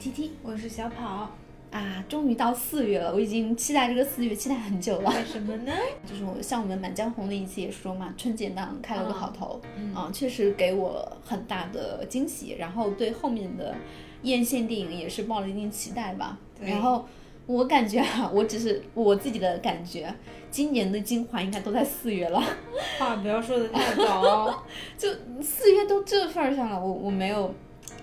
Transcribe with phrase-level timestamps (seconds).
[0.00, 1.28] 是 T T 我是小跑，
[1.70, 5.10] 啊，终于到四月了，我已经期待这个四月期待很久了。
[5.10, 5.72] 为什么呢？
[6.08, 13.74] 就是我像我们《满江红》那一期也说嘛，春节档开了个好头，嗯啊，确实给我很大的惊喜，然后对后面的
[14.22, 16.38] 院线电影也是抱了一定期待吧。
[16.62, 17.04] 然后
[17.44, 20.10] 我感觉啊，我只是我自己的感觉，
[20.50, 22.42] 今年的精华应该都在四月了。
[22.98, 24.64] 话不要说的太早。
[24.96, 25.10] 就
[25.42, 27.54] 四月都这份儿上了，我我没有，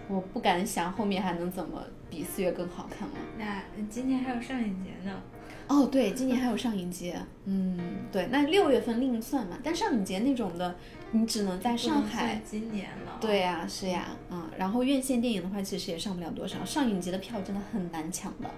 [0.07, 3.15] 我不敢想后面还能怎么比四月更好看了。
[3.37, 5.21] 那今年还有上影节呢。
[5.67, 7.77] 哦，对，今年还有上影节，嗯，
[8.09, 10.73] 对，那六月份另算嘛，但上影节那种的，
[11.11, 12.41] 你只能在上海。
[12.45, 13.17] 今年了。
[13.19, 18.49] 对呀、是呀，嗯，然后院线电影的话，其实也上不了多少，上影节的票真的很难抢的。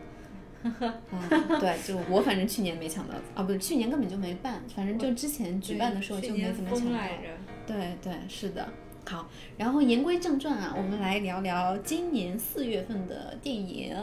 [1.11, 6.99] 嗯，对，就我反正去年没抢到，啊，不是，去年根本就没办，反正就之前举办的时候就没怎么抢到。
[7.65, 8.69] 对对，是的。
[9.09, 13.95] 好，然后言归正传啊，我们来聊聊今年四月份的电影。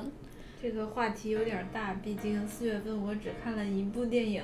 [0.61, 4.43] 这个话题有点大，毕竟四月份我只看了一部电影。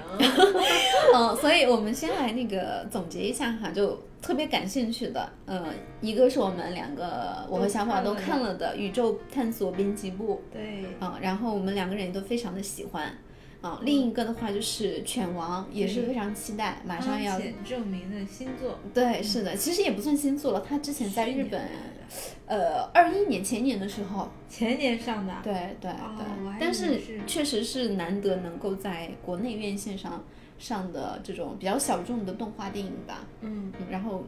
[1.12, 5.66] 嗯， 所以我们先来那个总结一下哈，就特别感兴趣的，呃，
[6.00, 13.12] 一个是我们两个我和小宝都看了的《宇宙探索编辑部对》，，啊、然后我们两个人也都非常的喜欢。
[13.62, 18.80] 啊、另一个的话就是《犬王》，也是非常期待，马上要汤浅证明的新作。
[18.92, 21.68] 对，是的，其实也不算新作了，他之前在日本，
[22.46, 25.32] 呃，二一年前年的时候，前年上的。
[25.44, 30.24] 对对对，还但是是确实是难得能够在国内院线上
[30.58, 33.24] 上的这种比较小众的动画电影吧。
[33.42, 34.24] 嗯，嗯然后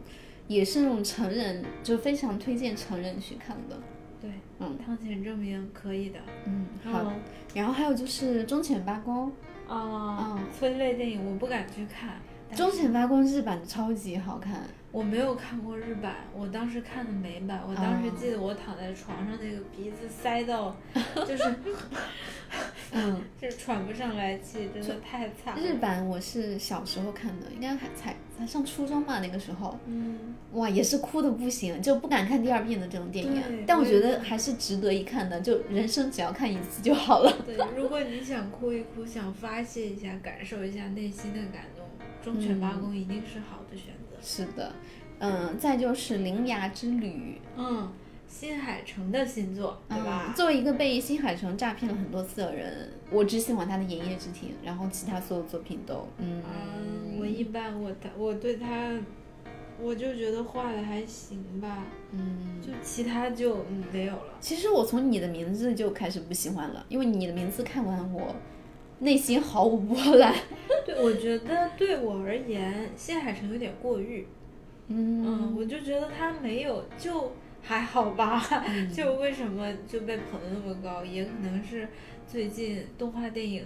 [0.47, 3.77] 也是那种成人，就非常推荐成人去看的。
[4.23, 4.31] 对，
[4.61, 6.21] 嗯汤浅证明可以的。
[6.47, 7.13] 嗯，好。
[7.55, 9.31] 嗯然后还有就是《忠犬八公
[9.69, 12.11] 哦，催泪电影我不敢去看。》，
[12.57, 14.61] 《忠犬八公》日版超级好看。
[14.95, 17.61] 我没有看过日版，我当时看的美版。
[17.69, 20.77] 我当时哦记得我躺在床上，那个鼻子塞到，
[21.27, 21.53] 就是
[22.93, 25.61] 嗯， 就是喘不上来气，真的太惨了。
[25.61, 29.77] 日版我是小时候看的，应该还才才上初中吧那个时候。
[29.87, 33.65] 嗯，哇，也是哭的不行，就不敢看第二遍的这种电对影。
[33.67, 37.37] 但我觉得还是值得一看的，就人生只要看一次就好了。
[37.45, 41.85] 对，如果你想哭一哭，想发泄一下，感受一下内心的感动，
[42.25, 44.04] 《忠犬八公》一定是好的选择。
[44.25, 44.73] 是的，
[45.19, 47.93] 嗯，再就是《铃芽之旅》，嗯，
[48.27, 50.25] 新海诚的新作，对吧？
[50.29, 50.35] 嗯？
[50.35, 58.91] 作为一个被新海诚诈骗了很多次的人，我只喜欢他的《炎夜之庭》，然后其他所有作品都，嗯，嗯，我一般，我他我对他，
[59.79, 62.61] 我就觉得画的还行吧，嗯。
[62.65, 64.39] 就其他就嗯没有了。
[64.41, 68.35] 其实我从你的名字就开始不喜欢了，因为你的名字看完我
[69.05, 70.35] 内心毫无波澜。
[70.85, 74.27] 对，我觉得对我而言，新海诚有点过誉。
[74.89, 77.33] 嗯嗯，我就觉得他没有，就
[77.63, 78.43] 还好吧。
[78.93, 81.89] 就为什么就被捧得那么高，也可能是
[82.27, 83.65] 最近动画电影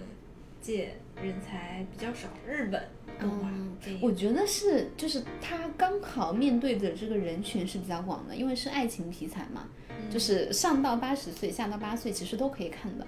[0.61, 2.81] 界人才比较少，日本
[3.19, 4.01] 动画嗯电影。
[4.01, 13.05] 我觉得是，就是他刚好面对的这个人群是比较广的，因为是爱情题材嘛，嗯就是上到八十岁，下到八岁其实都可以看的，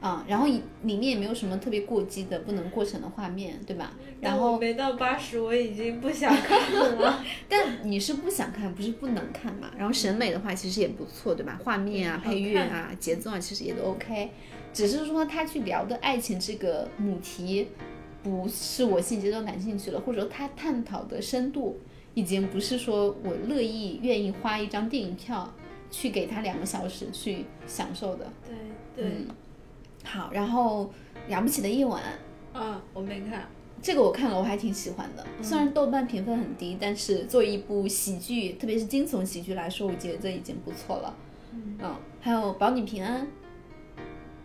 [0.00, 3.92] 啊、然后里里面也没有什么特别过激的、不能过审的画面，对吧？
[4.20, 7.24] 然后，没到八十，我已经不想看了。
[7.48, 9.70] 但你是不想看，不是不能看嘛。
[9.78, 11.58] 然后审美的话，其实也不错，对吧？
[11.64, 14.30] 画面啊、配乐啊、节奏啊，其实也都 OK。
[14.72, 17.68] 只是说他去聊的爱情这个母题，
[18.22, 21.78] 不是我现阶段感兴趣了，或者说他探讨的深度，
[22.12, 25.50] 已经不是说我乐意愿意花一张电影票
[25.90, 28.32] 去给他两个小时去享受的。
[28.44, 29.26] 对对，嗯，
[30.04, 30.92] 好，然后
[31.28, 32.02] 了不起的夜晚，
[32.52, 33.48] 啊，我没看。
[33.82, 35.26] 这个我看了，我还挺喜欢的。
[35.42, 41.14] 虽然豆瓣评分很低，但是作为一部喜剧，特别是惊悚喜剧来说，我觉得已经不错了。
[41.52, 43.22] 嗯嗯，还有《保你平安》，《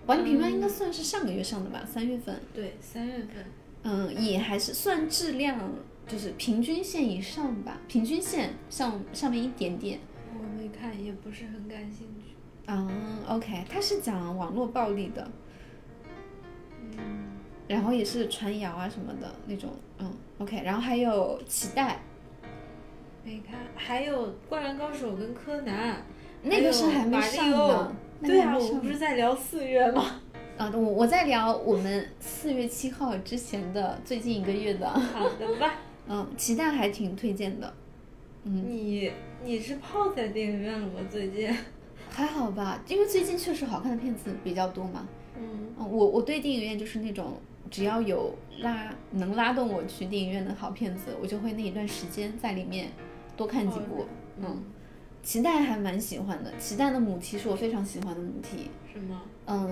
[0.06, 2.42] 保你平安》应该算是上个月上的吧，三月份。
[2.54, 3.46] 对，三月份。
[3.84, 5.58] 嗯，也还是算质量，
[6.06, 10.00] 就是平均线以上吧，平均线上上面一点点。
[10.34, 12.36] 我没看，也不是很感兴趣。
[12.68, 12.90] 嗯
[13.28, 15.32] ，OK，它是讲网络暴力的，嗯，
[17.68, 19.70] 然后也是传谣啊什么的那种。
[20.00, 22.00] 嗯，OK，然后还有期待，
[23.24, 23.60] 没看。
[23.76, 26.04] 还有《灌篮高手》跟柯南，
[26.44, 27.96] 那个是还没上还有马里的。
[28.22, 30.22] 对啊，我们不是在聊四月吗？
[30.58, 35.76] 啊，我我在聊我们四月七号之前的最近一个月的，好的吧。
[36.12, 37.74] 嗯，期待还挺推荐的，
[38.44, 39.12] 嗯，你
[39.44, 40.94] 你是泡在电影院了吗？
[41.10, 41.56] 最近？
[42.10, 45.08] 还好吧，因为最近确实好看的片子比较多嘛。
[45.40, 47.38] 嗯，嗯，我我对电影院就是那种
[47.72, 52.92] 只要有拉能拉动我去电影院的好片子，我就会那一段时间在里面
[53.38, 54.06] 多看几部。
[54.38, 54.64] 嗯，
[55.24, 58.70] 脐带还蛮喜欢的，脐带的母题是我非常喜欢的母题。
[58.94, 59.22] 什么？
[59.46, 59.70] 嗯，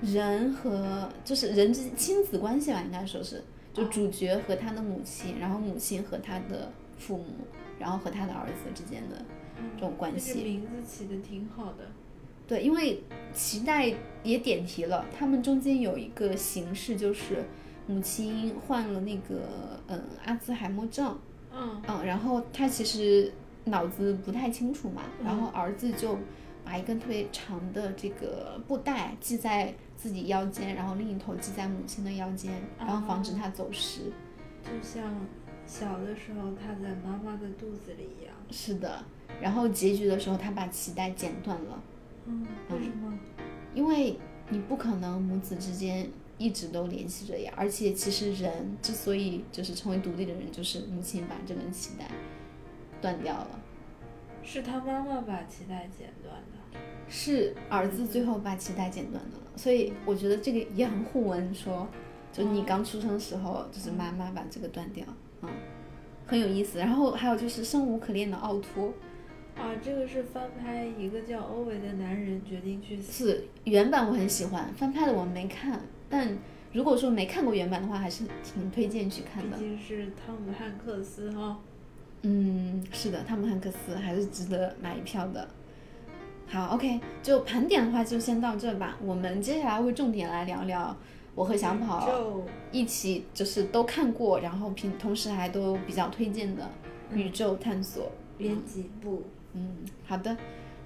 [0.00, 7.24] 人和就是人之亲子关系吧，应该说是，就哦主角和他的母亲，然后母亲和他的父母，
[7.78, 9.24] 然后和他的儿子之间的
[9.76, 10.42] 这种关这个系。
[10.42, 11.86] 名字起的挺好的。
[12.46, 13.02] 对，因为
[13.34, 13.92] 脐带
[14.22, 17.44] 也点题了，他们中间有一个形式就是
[17.86, 21.18] 母亲患了那个嗯阿兹海默症，
[21.52, 23.32] 嗯嗯，然后他其实
[23.64, 26.18] 脑子不太清楚嘛，然后儿子就
[26.64, 34.12] 把一根特别长的这个布带系在自己腰间，然后另一头系在母亲的腰间，然后防止她走失。
[34.62, 35.14] 就像
[35.66, 38.34] 小的时候他在妈妈的肚子里一样。
[38.50, 39.04] 是的，
[39.40, 41.82] 然后结局的时候他把脐带剪断了，
[42.26, 43.18] 嗯，为什么？
[43.74, 46.08] 因为你不可能母子之间
[46.38, 52.10] 一直都联系着呀，而且其实人之所以就是成为独立的人，就是母亲把这根脐带
[53.00, 53.60] 断掉了。
[54.42, 56.78] 是他妈妈把脐带剪断的。
[57.08, 61.86] 是儿子最后把脐带剪断的了，所以我觉得这个也很互文说，
[62.32, 65.04] 就你刚出生的时候，就是妈妈把这个断掉，
[65.42, 65.50] 嗯，
[66.26, 66.78] 很有意思。
[66.78, 68.92] 然后还有就是生无可恋的奥托，
[69.56, 73.28] 啊，这个是翻拍一个叫欧维的男人决定去死。
[73.30, 76.36] 是原版我很喜欢，翻拍的我没看，但
[76.72, 79.56] 如果说没看过原版的话，还是挺推荐去看的。
[79.58, 81.58] 毕竟是汤姆汉克斯哈。
[82.22, 85.46] 嗯，是的，汤姆汉克斯还是值得买一票的。
[86.46, 88.96] 好，OK，就盘点的话就先到这吧。
[89.02, 90.96] 我们接下来会重点来聊聊
[91.34, 96.70] 我和小跑就一起就是都看过，然后平同时还都比较推荐的
[97.12, 98.10] 宇宙探索。
[98.38, 99.22] 编辑部。
[99.24, 99.41] 嗯，
[100.06, 100.36] 好的，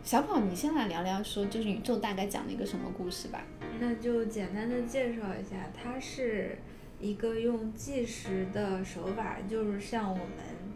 [0.02, 3.44] 小宝，你先来聊聊说就是宇宙大概讲了一个什么故事吧。
[3.80, 6.58] 那就简单的介绍一下，它是
[7.00, 10.26] 一个用计时的手法，就是像我们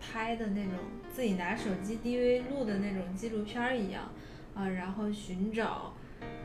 [0.01, 0.75] 拍的那种
[1.13, 4.11] 自己拿手机 DV 录的那种纪录片儿一样，
[4.55, 5.95] 啊，然后寻找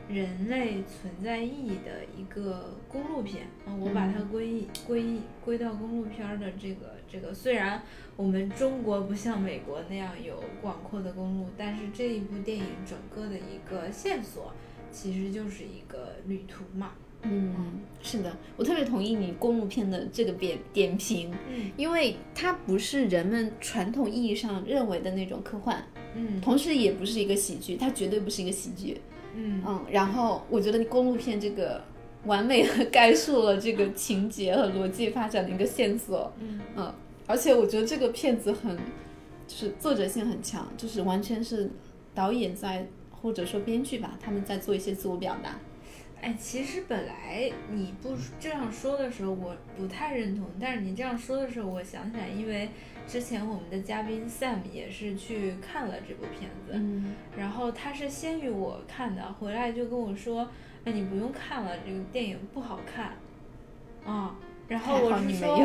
[0.08, 7.82] 人类存在意义的一个公路片啊，我把它归一归一归到公路片儿的这个这个，虽然
[8.16, 14.52] 我们中国不像美国那样有广阔的公路，但是这一部电影整个的一个线索。
[14.92, 16.92] 其实就是一个旅途嘛。
[17.20, 17.54] 嗯，
[18.00, 25.82] 是的，我特别同意你公路片的这个点点评，嗯因为它不是人们传统意义上认为的那种科幻，
[26.14, 28.98] 嗯同时也不是一个喜剧，它绝对不是一个喜剧。
[29.34, 31.82] 嗯嗯，然后我觉得公路片这个
[32.26, 36.32] 完美的 概述了这个情节和逻辑发展的一个线索。
[36.38, 36.94] 嗯嗯，
[37.26, 38.76] 而且我觉得这个片子很，
[39.46, 41.70] 就是作者性很强，就是完全是
[42.14, 45.58] 导演在或者说编剧吧，他们在做一些自我表达。
[46.22, 50.46] 哎，其实本来你不这样说的时候，我不太认同。
[50.58, 52.70] 但是你这样说的时候，我想起来，因为
[53.06, 60.48] 之前我们的嘉宾 Sam 也是去看了这部片子，嗯然后他是先于我看的，回来就跟我说
[60.84, 63.12] ：“哎，你不用看了，这个电影不好看。”
[64.04, 64.36] 啊，
[64.68, 65.56] 然后 我是说，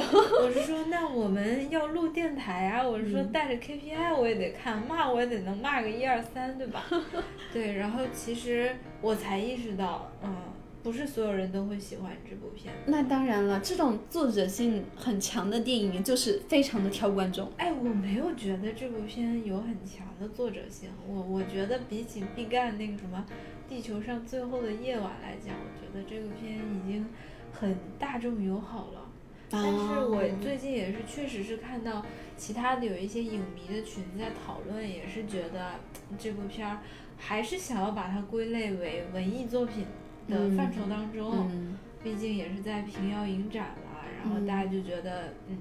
[0.43, 6.83] 我是说，那我们要录电台啊，我是说嗯带着 KPI 我也得看，骂我也得能骂个一二三，对吧？
[7.53, 10.35] 对，然后其实我才意识到，嗯，
[10.83, 12.73] 不是所有人都会喜欢这部片。
[12.87, 17.51] 那当然了，这种作者性很强的电影就是非常的挑观众。
[17.57, 23.25] 哎，我没有觉得这部片有很强的作者性，我我觉得比起毕赣那个什么
[23.69, 27.05] 《地球上最后的夜晚》来讲，我觉得这个片已经
[27.53, 29.07] 很大众友好了。
[29.53, 32.05] 但是我最近也是确实是看到
[32.37, 35.73] 其他的有一些影迷的群在讨论，也是觉得
[36.09, 36.79] 嗯这部片儿
[37.17, 39.85] 还是想要把它归类为文艺作品
[40.31, 41.47] 的范畴当中。
[41.51, 45.55] 嗯毕竟也是在平遥影展了，然后大家就觉得，嗯，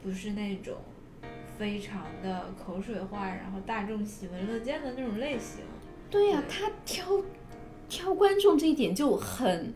[0.00, 0.76] 不是那种
[1.58, 5.64] 非常的口水化，然后大众喜闻乐见的那种类型。
[6.08, 7.20] 对呀、他挑
[7.88, 9.74] 挑观众这一点就很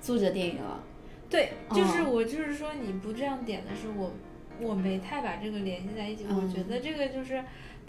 [0.00, 0.82] 作者电影了。
[1.28, 4.12] 对，就是哦我就是说你不这样点的时候，我
[4.60, 6.24] 我没太把这个联系在一起。
[6.28, 7.40] 嗯我觉得这个就是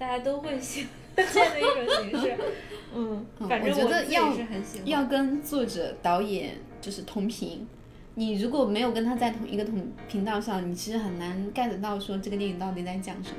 [0.02, 2.36] 大家都会喜闻乐见的一种形式。
[2.96, 4.88] 嗯，嗯反正我觉得要是很喜欢。
[4.88, 7.68] 要跟作者、导演就是同频。
[8.16, 13.38] 你如果没有跟他在同一个同频道上，你其实很难 get 到说这个电影到底在讲什么。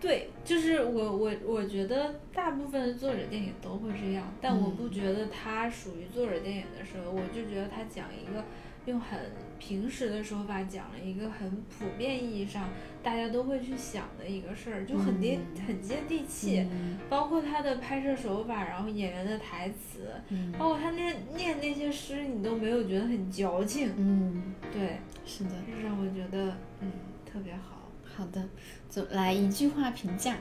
[0.00, 8.42] 对，就是我我我觉得大部分的作者电影都会这样，但我不觉得它属于作者电影的时候，我就觉得他讲一个
[8.86, 9.18] 用很
[9.58, 12.70] 平时的说法讲了一个很普遍意义上
[13.02, 16.60] 大家都会去想的一个事儿，就很接、很接地气。
[16.70, 25.50] 嗯包括他的拍摄手法，然后演员的台词，嗯包括他那念那些诗，你都没有觉得很矫情，嗯，对，是的。
[25.66, 26.90] 这让我觉得嗯
[27.24, 27.90] 特别好。
[28.04, 28.48] 好的，
[28.88, 30.36] 就来一句话评价。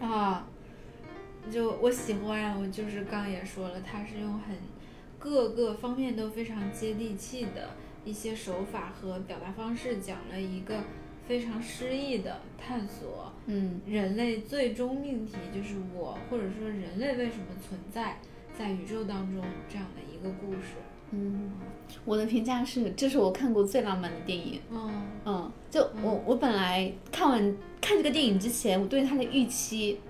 [0.00, 0.48] 啊，
[1.50, 4.56] 就我喜欢，我就是刚刚也说了，他是用很
[5.18, 7.70] 各个方面都非常接地气的
[8.04, 10.80] 一些手法和表达方式，讲了一个
[11.32, 18.18] 非常诗意的探索嗯人类最终命题，就是我或者说人类为什么存在
[18.54, 20.74] 在宇宙当中这样的一个故事。
[21.10, 21.52] 嗯，
[22.04, 24.60] 我的评价是，这是我看过最浪漫的电影。
[24.70, 24.92] 嗯
[25.24, 30.00] 嗯，就我我本来看完看这个电影之前，我对它的预期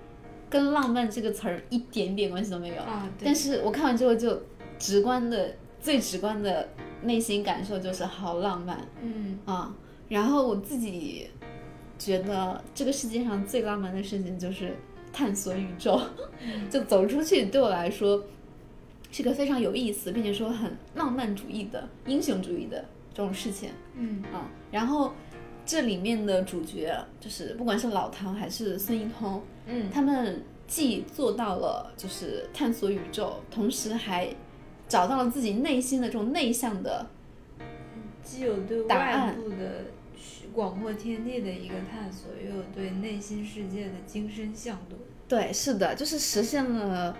[0.50, 2.82] 跟浪漫这个词儿一点点关系都没有。
[2.82, 4.42] 啊，对但是我看完之后，就
[4.76, 6.68] 直观的最直观的
[7.02, 9.72] 内心感受就是好浪漫嗯啊。
[10.12, 11.26] 然后我自己
[11.98, 14.76] 觉得这个世界上最浪漫的事情就是
[15.10, 15.98] 探索宇宙，
[16.70, 18.22] 就走出去对我来说
[19.10, 23.70] 是个非常有意思，并且说很浪漫主义的英雄主义的这种事情。
[23.94, 24.22] 嗯。
[24.34, 25.14] 啊，然后
[25.64, 29.88] 这里面的主角就是不管是老唐还是孙一通，嗯。
[29.90, 34.28] 他们既做到了就是探索宇宙，同时还
[34.86, 37.06] 找到了自己内心的这种内向的，
[38.22, 40.01] 既有对外部的虚
[40.52, 44.96] 广阔天地的一个探索，又有对内心世界的精深向度。
[45.26, 47.16] 对，是的，就是实现了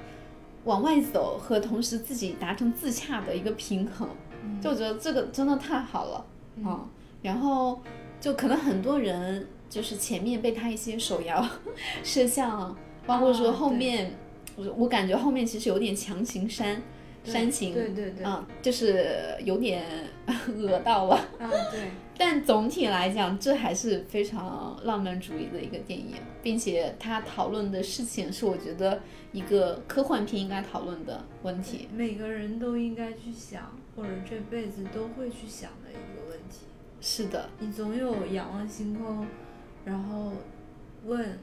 [0.65, 4.09] 往外走和同时自己达成自洽的一个平衡。
[4.61, 6.85] 就我觉得这个真的太好了嗯啊、
[7.23, 7.81] 然后
[8.21, 11.49] 就可能很多人就是前面被他一些手摇
[12.05, 14.19] 摄像，包括说后面，
[14.57, 16.83] 我我感觉后面其实有点强行煽对
[17.25, 19.85] 煽情，对对对，嗯，就是有点
[20.27, 21.17] 讹到了。
[21.39, 29.01] 啊 对， 但总体来讲，这还是非常浪漫主义的一个电影，并且他讨论的事情是我觉得
[29.33, 31.89] 一个科幻片应该讨论的问题。
[31.93, 36.67] 每个人都应该去想，或者这辈子都会去想的一个问题。
[37.01, 39.27] 是的，你总有仰望星空，
[39.85, 40.33] 然后
[41.05, 41.39] 问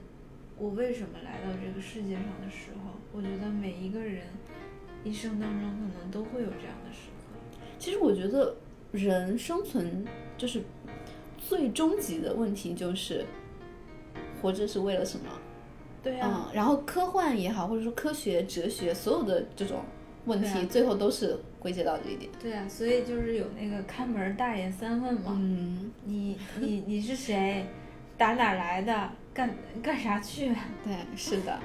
[0.58, 4.24] 我为什么来到这个世界上的时候，我觉得每一个人
[5.04, 7.60] 一生当中可能都会有这样的时刻。
[7.78, 8.56] 其实我觉得
[8.92, 10.06] 人生存
[10.38, 10.62] 就是
[11.38, 13.26] 最终极的问题就是
[14.42, 15.26] 活着是为了什么？
[16.02, 19.82] 对啊，嗯，然后科幻也好，或者说科学、哲学，所有的这种
[20.26, 22.32] 问题，啊最后都是归结到这一点。
[22.42, 27.66] 对啊，所以就是有那个看门大爷三问嘛，嗯，你你你是谁？
[28.18, 29.10] 打哪来的？
[29.34, 29.50] 干
[29.82, 30.54] 干啥去？
[30.84, 31.58] 对，是的。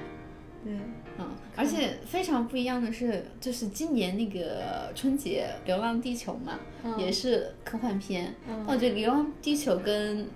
[0.63, 0.73] 对，
[1.17, 8.35] 嗯，而且非常不一样的是，就是今年那个春节《流浪地球》嘛，嗯也是科幻片。
[8.47, 10.27] 嗯我觉得《流浪地球》跟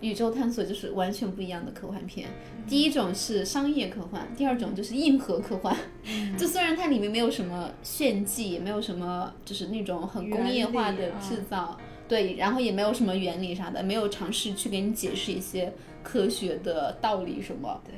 [0.00, 2.28] 宇宙探索就是完全不一样的科幻片。
[2.68, 5.74] 第一种是商业科幻，第二种就是硬核科幻。
[6.04, 15.72] 嗯就虽然它里面没有什么炫技，也没有什么就是那种很工业化的制造，对，然后也没有什么原理啥的，没有尝试去给你解释一些
[16.02, 17.80] 科学的道理什么。
[17.84, 17.94] 对，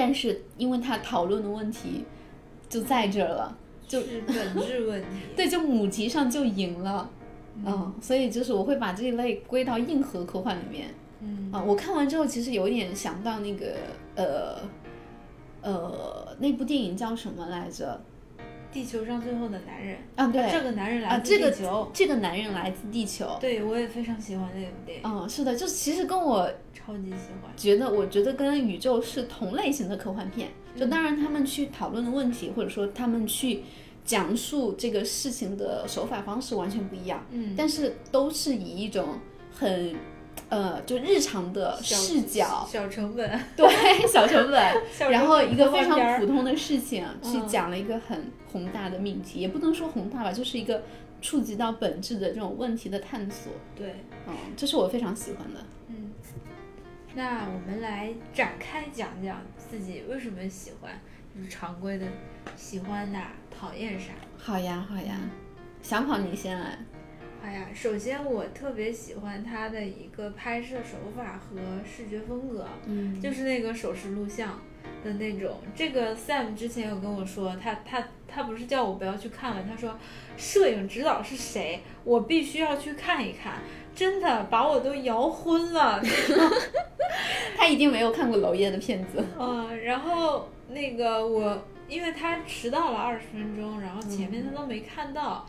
[0.00, 2.06] 但是因为他讨论的问题
[2.70, 3.54] 就在这儿了，
[3.86, 5.08] 就是本质问题。
[5.36, 7.10] 对，就母题上就赢了，
[7.66, 10.88] 嗯，所以就是我会把这一类归到硬核科幻里面。
[11.20, 13.74] 嗯啊，我看完之后其实有一点想到那个
[14.14, 14.56] 呃
[15.60, 18.00] 呃那部电影叫什么来着？
[18.72, 21.90] 地球上最后的男人啊，对，这个男人来啊，自这个地球。
[21.92, 23.36] 这个男人来自地球。
[23.40, 27.50] 对，我也非常喜欢那部电影，嗯，是的，就是其实跟我超级喜欢。
[27.56, 30.48] 觉得，我觉得跟宇宙是同类型的科幻片。
[30.76, 33.64] 就嗯当然他们去讨论的问题，或者说他们去
[34.04, 39.18] 讲述这个事情的手法方式完全不一样，嗯，但是都是以一种
[39.52, 39.94] 很
[40.50, 43.66] 呃就日常的视角，小成本，对
[44.06, 50.82] 小成本，小然后一个非常普通的事情去嗯讲了一个很宏大的命题，也不能说宏大吧，就是一个
[51.22, 53.52] 触及到本质的这种问题的探索。
[53.74, 53.94] 对，
[54.26, 55.60] 嗯，这是我非常喜欢的。
[55.88, 56.12] 嗯，
[57.14, 60.90] 那我们来展开讲讲自己为什么喜欢，
[61.36, 62.06] 就是常规的
[62.56, 64.06] 喜欢哪，讨厌啥。
[64.36, 65.16] 好呀，好呀，
[65.80, 66.78] 想跑你先来。
[67.42, 74.60] 哎呀，首先我特别喜欢他的一个拍摄手法和视觉风格，嗯就是那个手持录像
[75.02, 75.56] 的那种。
[75.74, 79.96] 这个 Sam 之前有跟我说，他他他不是叫我不要去看了，他说
[80.36, 83.54] 摄影指导是谁，我必须要去看一看，
[83.94, 86.00] 真的把我都摇昏了。
[87.56, 89.24] 他一定没有看过娄烨的片子。
[89.38, 95.46] 嗯，然后那个我，因为他迟到了二十分钟，然后前面他都没看到，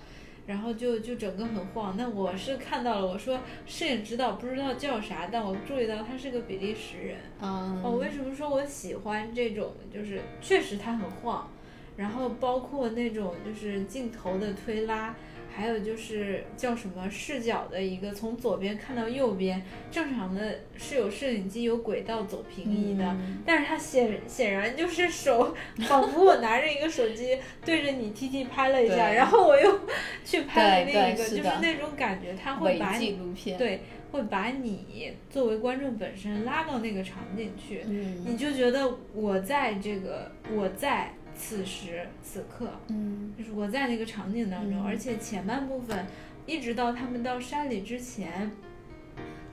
[0.52, 1.96] 然后就就整个很晃。
[1.98, 7.18] 那我是看到了，我说摄影指导不知道叫啥，但我注意到他是个比利时人。
[7.40, 9.72] 嗯哦，为什么说我喜欢这种？
[9.90, 11.50] 就是确实他很晃，
[11.98, 15.16] 然后包括那种就是镜头的推拉，
[15.54, 23.40] 还有就是叫什么视角的一个，从左边看到右边，正常的是有摄影机有轨道走平移的，嗯。
[23.46, 25.54] 但是它显显然就是手，
[25.88, 29.80] 仿佛我拿着一个手机对着你 T T 拍了一下，然后我又
[30.24, 33.82] 去拍了对另一个，就是那种感觉，他会把你纪录片，，对
[34.12, 38.24] 会把你作为观众本身拉到那个场景去，嗯。
[38.26, 43.34] 你就觉得我在这个我在此时此刻，嗯。
[43.38, 44.86] 就是我在那个场景当中，嗯。
[44.86, 46.06] 而且前半部分
[46.46, 48.52] 一直到他们到山里之前，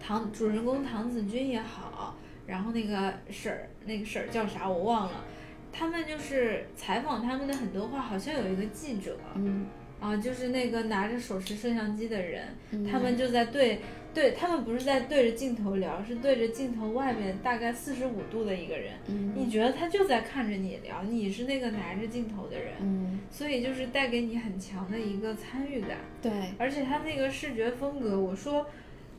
[0.01, 2.17] 唐主人公唐子君也好，
[2.47, 5.25] 然后那个婶儿那个婶儿叫啥我忘了，
[5.73, 9.67] 他们就是采访他们的很多话，好像有一个记者嗯，
[10.01, 12.87] 啊，就是那个拿着手持摄像机的人，嗯。
[12.87, 13.81] 他们就在对
[14.15, 22.75] 对他们不是在对着镜头聊，是对着镜头外面大概四十五度的一个人，嗯你觉得他就在看着你聊，你是那个拿着镜头的人。
[22.81, 28.67] 嗯所以就是带给你很强的一个参与感，对，而且他那个视觉风格，我说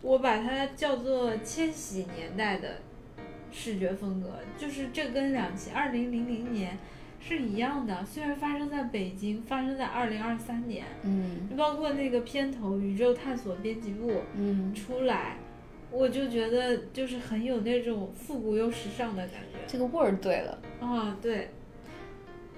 [0.02, 2.80] 我把它叫做千禧年代的
[3.52, 6.78] 视觉风格，就是这跟两千二零零零年
[7.20, 15.38] 是一样的，虽然发生在北京，发生在二零二三年，嗯包括那个片头《宇宙探索编辑部》嗯，出来，
[15.92, 21.50] 我就觉得就是很有那种复古又时尚的感觉这个味儿对了，啊，对，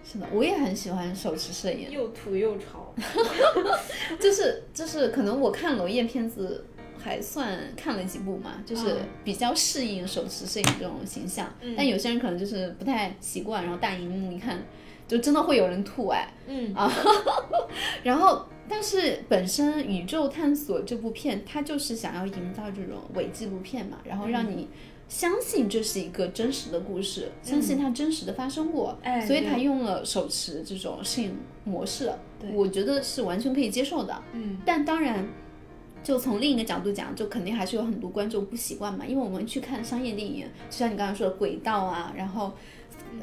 [0.04, 2.94] 是的，我也很喜欢手持摄影，又土又潮，
[4.20, 6.66] 就是就是可能我看娄烨片子
[7.04, 9.08] 还算看了几部嘛，就是嗯。
[9.24, 11.74] 比较适应手持摄影这种形象，嗯。
[11.76, 14.64] 但有些人可能就是不太习惯，然后大荧幕一看，
[15.08, 16.74] 就真的会有人吐哎，嗯。
[16.74, 16.92] 啊，
[18.04, 24.68] 然后，但是本身《宇宙探索》这部片，它就是想要营造这种伪纪录片嘛，然后让嗯你
[25.10, 32.10] 相信这是一个真实的故事，相信它真实的发生过，哎所以他用了手持这种摄影模式，
[32.40, 32.50] 对。
[32.54, 34.24] 我觉得是完全可以接受的。
[34.34, 34.58] 嗯。
[34.66, 35.28] 但当然，
[36.04, 42.52] 就从另一个角度讲，就肯定还是有很多观众不习惯嘛，因为我们去看商业电影，就像你刚才说的轨道啊，然后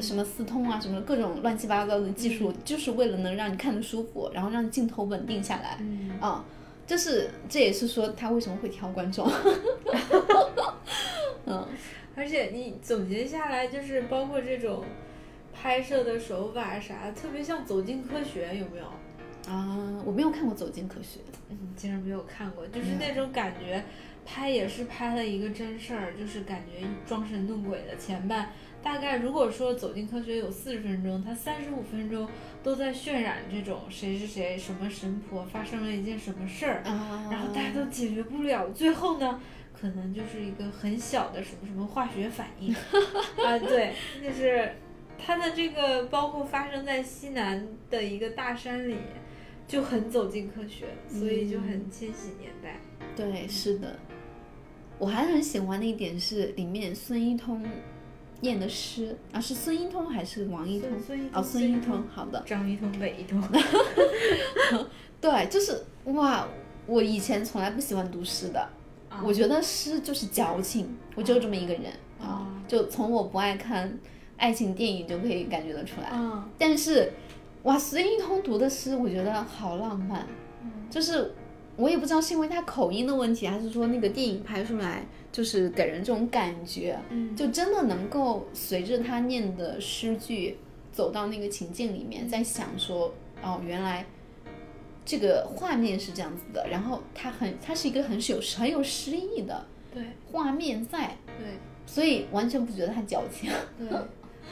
[0.01, 6.11] 什么四通啊，什么各种乱七八糟的技术，就是为了能让你看得舒服，然后让镜头稳定下来嗯。
[6.21, 6.45] 啊、
[6.87, 9.29] 就是这也是说他为什么会挑观众。
[11.47, 11.67] 嗯
[12.15, 14.85] 而且你总结下来，就是包括这种
[15.55, 18.87] 拍摄的手法啥，特别像《走进科学》，有没有？
[19.49, 21.21] 啊，我没有看过《走进科学》。
[21.51, 23.83] 嗯，竟然没有看过，就是那种感觉，
[24.27, 27.97] 拍也是拍了一个真事儿，就是感觉装神弄鬼的。
[27.97, 32.29] 前半大概如果说《走进科学》有四十分钟，它三十五分钟
[32.63, 39.41] 都在渲染这种谁是谁什么神婆发生了一件什么事儿，啊，然后大家都解决不了，最后呢，
[39.73, 42.75] 可能就是一个很小的什么什么化学反应
[43.43, 44.75] 啊，对，就是
[45.19, 48.97] 它的这个包括发生在西南的一个大山里，
[49.69, 52.81] 就很走进科学，所以就很千禧年代。
[53.15, 53.97] 对，是的，
[54.99, 57.63] 我还很喜欢的一点是里面孙一通
[58.41, 60.89] 念的诗啊，是孙一通还是王一通？
[60.99, 63.43] 孙一通哦，孙一通，好的，张一通、北一通，
[65.21, 66.49] 对，就是哇，
[66.87, 68.69] 我以前从来不喜欢读诗的，
[69.11, 69.23] 啊。
[69.23, 72.25] 我觉得诗就是矫情，我就这么一个人啊。
[72.25, 73.99] 啊，就从我不爱看
[74.37, 76.09] 爱情电影就可以感觉得出来。
[76.13, 77.13] 嗯但是，
[77.65, 80.27] 哇，孙一通读的诗，我觉得好浪漫，
[80.63, 80.71] 嗯。
[80.91, 81.33] 就是
[81.77, 90.59] 我也不知道是因为他口音的问题，还是说那个电影拍出来就是给人这种感觉，嗯，就真的能够随着他念的诗句
[90.93, 94.07] 走到那个情境里面，在想说，哦，原来
[95.05, 100.03] 这个画面是这样子的，然后它很，它是一个很有很有诗意的对。
[100.31, 101.47] 画面在，对。
[101.87, 103.51] 所以完全不觉得他矫情。
[103.79, 103.89] 对，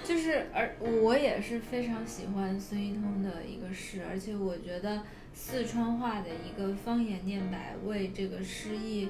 [0.04, 5.02] 就是而我也是非常喜欢孙一通的一个诗，而且我觉得
[5.34, 9.08] 四川话的一个方言念白为这个诗意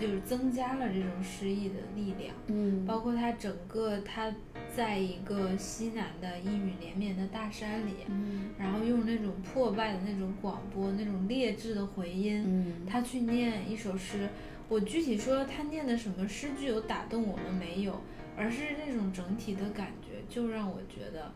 [0.00, 2.34] 就是增加了这种诗意的力量。
[2.46, 4.34] 嗯包括他整个他
[4.74, 14.28] 在一个西南的阴雨连绵的大山里，嗯然后用那种破败的那种广播、那种劣质的回音，嗯他去念一首诗，
[14.68, 18.00] 我具体说他念的什么诗句有打动我们没有，
[18.36, 21.30] 而是那种整体的感觉，就让我觉得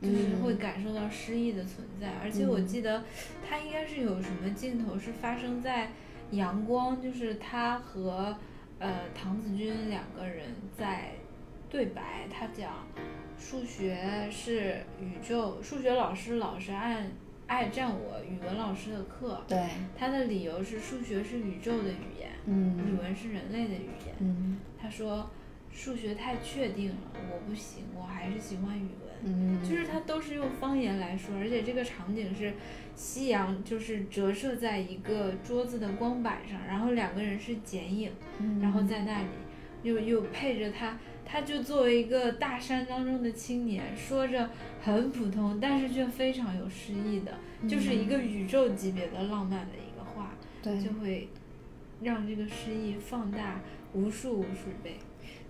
[0.00, 2.12] 就是会感受到诗意的存在。
[2.22, 3.02] 而且我记得
[3.48, 5.90] 他应该是有什么镜头是发生在
[6.30, 8.36] 阳光，就是他和
[8.78, 11.12] 呃唐子君两个人在
[11.70, 12.86] 对白，他讲
[13.38, 17.06] 数学是宇宙，数学老师老是爱
[17.46, 19.42] 爱占我语文老师的课。
[19.48, 24.14] 对，他的理由是数学是宇宙的语言，嗯语嗯文是人类的语言。
[24.20, 25.28] 嗯他说，
[25.74, 26.96] 数学太确定了，
[27.30, 29.12] 我不行，我还是喜欢语文。
[29.26, 32.54] 嗯，就是它都是用方言来说，而且这个场景是
[32.94, 39.28] 夕阳，就是折射在一个桌子的光板上，然后两个人是剪影，嗯然后在那里
[39.82, 51.28] 又又配着他，他就作为一个大山当中的青年，说着很普通，但是却非常有诗意的，就是一个宇宙级别的浪漫的一个话，对，就会
[52.02, 53.60] 让这个诗意放大
[53.94, 54.98] 无数无数倍。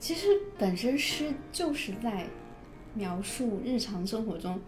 [0.05, 2.27] 其实本身诗就是在
[2.93, 4.61] 描述日常生活中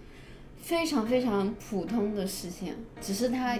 [0.56, 3.58] 非常非常普通的事情，只是它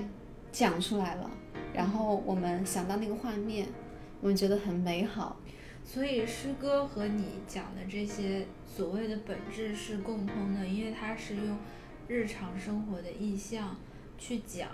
[0.50, 1.30] 讲出来了，
[1.74, 3.68] 然后我们想到那个画面，
[4.22, 5.36] 我们觉得很美好。
[5.84, 11.58] 所以诗歌和你讲的这些所谓的本质是共通的，因为它是用
[12.08, 13.76] 日常生活的意象
[14.16, 14.70] 去讲，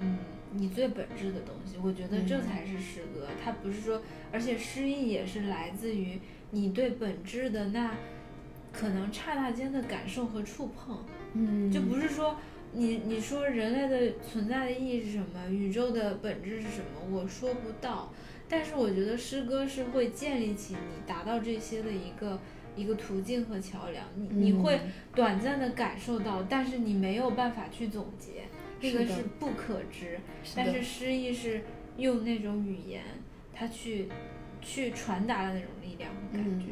[0.00, 0.18] 嗯，
[0.54, 1.76] 你最本质的东西。
[1.82, 4.00] 我觉得这嗯才是诗歌，它不是说，
[4.32, 7.94] 而且诗意也是来自于你对本质的那
[8.72, 11.04] 可能刹那间的感受和触碰。
[11.34, 12.36] 嗯，就不是说
[12.72, 18.12] 你你说人类的存在的意义是什么，宇宙的本质是什么，我说不到。
[18.46, 22.38] 但是我觉得诗歌是会建立起你达到这些的一个
[22.76, 24.80] 一个途径和桥梁，你你嗯会
[25.14, 28.44] 短暂的感受到，但是你没有办法去总结，
[28.92, 30.18] 这个是不可知。
[30.42, 31.62] 是但是诗意是
[31.96, 33.02] 用那种语言，
[33.52, 34.08] 它去
[34.60, 36.66] 去传达的那种力量和感觉。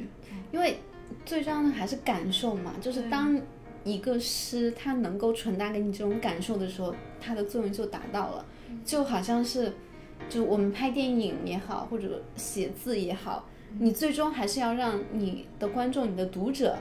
[0.53, 0.79] 因为
[1.25, 3.41] 最重要的还是感受嘛，就是当
[3.85, 8.47] 一个诗它能够传达给你这种感受的时候，它的作用就达到了，
[8.85, 9.73] 就好像是，
[10.29, 13.49] 就我们拍电影也好，或者写字也好，
[13.79, 16.79] 你最终还是要让你的观众、你的读者，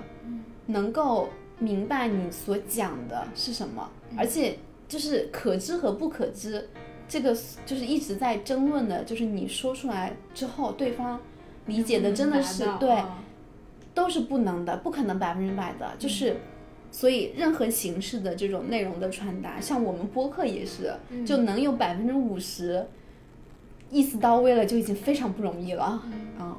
[0.67, 4.57] 能够明白你所讲的是什么，而且
[4.91, 6.67] 就是可知和不可知，
[7.07, 7.33] 这个
[7.65, 11.19] 就是一直在争论的，就是你说出来之后，对方
[11.67, 12.91] 理解的真的是对。
[12.91, 13.17] 啊
[13.93, 16.37] 都是不能的，不可能百分之百的，就是，
[16.91, 22.87] 所以任何形式的这种内容的传达，像我们播客也是，嗯就能有百分之五十
[23.89, 26.01] 意思到位了，就已经非常不容易了。
[26.39, 26.55] 嗯，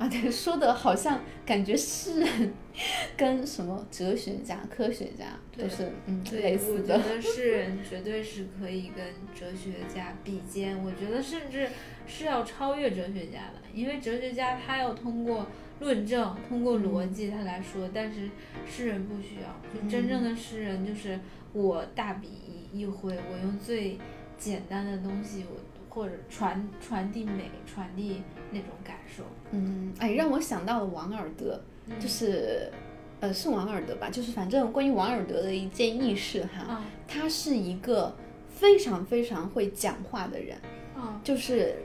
[0.00, 2.54] 啊，对，说的好像感觉诗人
[3.18, 6.98] 跟什么哲学家、科学家都是嗯对，类我似的。
[6.98, 9.04] 觉得诗人绝对是可以跟
[9.38, 11.68] 哲学家比肩，我觉得甚至
[12.06, 15.46] 是要超越哲学家的，因为哲学家他要通过
[15.80, 18.30] 论证、通过逻辑他来说，但是
[18.66, 21.20] 诗人不需要，就真正的诗人就是
[21.52, 22.26] 我大笔
[22.72, 23.98] 一一挥，我用最
[24.38, 25.60] 简单的东西，我
[25.94, 29.24] 或者传传递美，传递那种感受。
[29.52, 32.70] 嗯，哎，让我想到了王尔德，嗯就是。
[33.22, 34.08] 呃，是王尔德吧？
[34.08, 38.16] 就是反正关于王尔德的一件轶事哈，啊他是一个
[38.48, 40.56] 非常非常会讲话的人，
[40.96, 41.76] 啊就是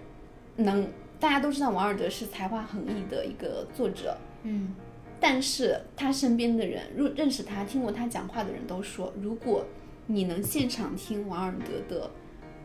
[0.55, 0.87] 能
[1.19, 4.73] 大家都知道王尔德是才华横溢的一个作者，嗯
[5.19, 9.65] 但是他身边的人，认认识他、听过他讲话的人都说，如果
[10.07, 12.09] 你能现场听王尔德的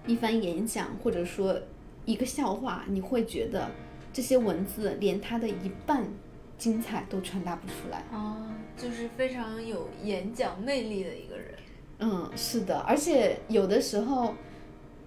[0.06, 1.58] 一番演讲，或者说
[2.04, 3.68] 一个笑话，你会觉得
[4.12, 6.04] 这些文字连他的一半
[6.58, 8.04] 精彩都传达不出来。
[8.12, 11.54] 啊，就是非常有演讲魅力的一个人。
[11.98, 14.34] 嗯，是的，而且有的时候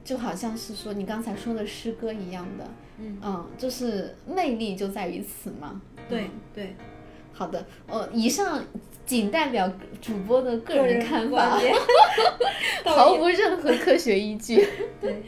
[0.04, 5.82] 就好像是说你刚才说的诗歌一样的，嗯就是魅力就在于此嘛。
[6.08, 6.76] 对嗯对，
[7.34, 8.64] 好的，呃，以上
[9.06, 11.60] 仅代表主播的个人看法，
[12.86, 14.66] 毫无任何科学依据。
[15.02, 15.22] 对，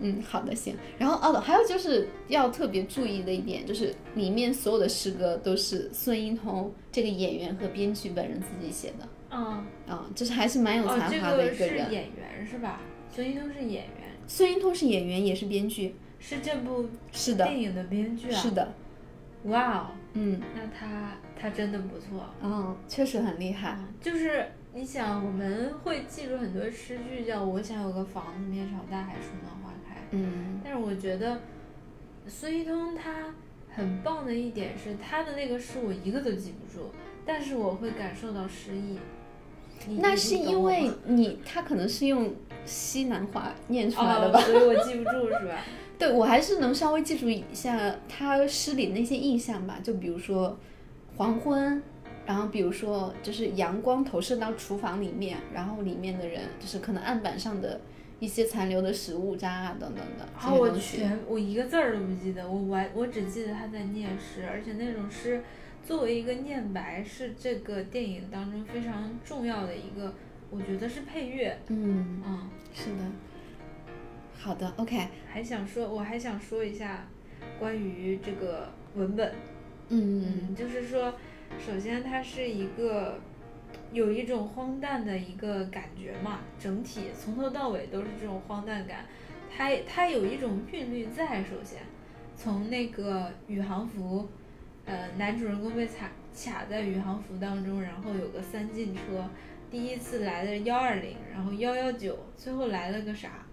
[0.00, 0.74] 嗯，好的，行。
[0.98, 9.08] 然后哦，还有就是要特别注意的一点，就是里面所有的诗歌都是孙一通这个演员和编剧本人自己写的。
[9.30, 11.92] 嗯，啊、就是还是蛮有才华的一个人。
[11.92, 12.80] 演员是吧？
[13.14, 13.86] 孙一通是演员，
[14.26, 15.94] 孙一通是演员，也是编剧。
[16.18, 18.40] 是这部是的，电影的编剧啊。
[18.40, 18.50] 是。
[18.50, 18.72] 的，
[19.44, 22.26] 哇哦，嗯，那他他真的不错。
[22.42, 23.68] 嗯，确实很厉害。
[23.70, 29.96] 啊，就是你想，我们会记住很多诗句，叫“我想有个房子，面朝大海，春暖花开”。
[30.12, 31.40] 嗯但是我觉得
[32.26, 33.34] 孙一通他
[33.72, 36.90] 很棒的一点是，他的那个诗我一个都记不住，
[37.24, 38.98] 但是我会感受到诗意。
[39.98, 42.34] 那是因为你他可能是用
[42.66, 44.38] 西南话念出来的吧？
[44.38, 45.56] 哦，所以我记不住是吧？
[46.00, 50.58] 对我还是能稍微记住一下他诗里那些印象吧，就比如说
[51.16, 51.82] 黄昏，
[52.24, 57.78] 然后比如说就是阳光投射到厨房里面，然后里面的人就是可能案板上的
[58.18, 60.70] 一些残留的食物渣啊等等的这啊，我。
[60.70, 65.42] 全我一个字儿都不记得，我完我只记得他在念诗，而且那种诗
[65.86, 70.14] 作为一个念白，是这个电影当中非常重要的一个，
[70.50, 71.58] 我觉得是配乐。
[71.68, 73.04] 嗯，嗯，是的。
[74.42, 77.06] 好的，OK，还想说，我还想说一下
[77.58, 79.34] 关于这个文本，
[79.90, 81.12] 嗯嗯，就是说，
[81.58, 83.18] 首先它是一个
[83.92, 89.04] 有一种荒诞的一个感觉嘛，整体从头到尾都是这种荒诞感，
[89.54, 91.44] 它它有一种韵律在。
[91.44, 91.82] 首先，
[92.34, 94.26] 从那个宇航服，
[94.86, 99.28] 呃，男主人公被卡卡在宇航服当中，然后有个三进车，
[99.70, 103.44] 第一次来的幺二零，然后幺幺九，最后来了个啥？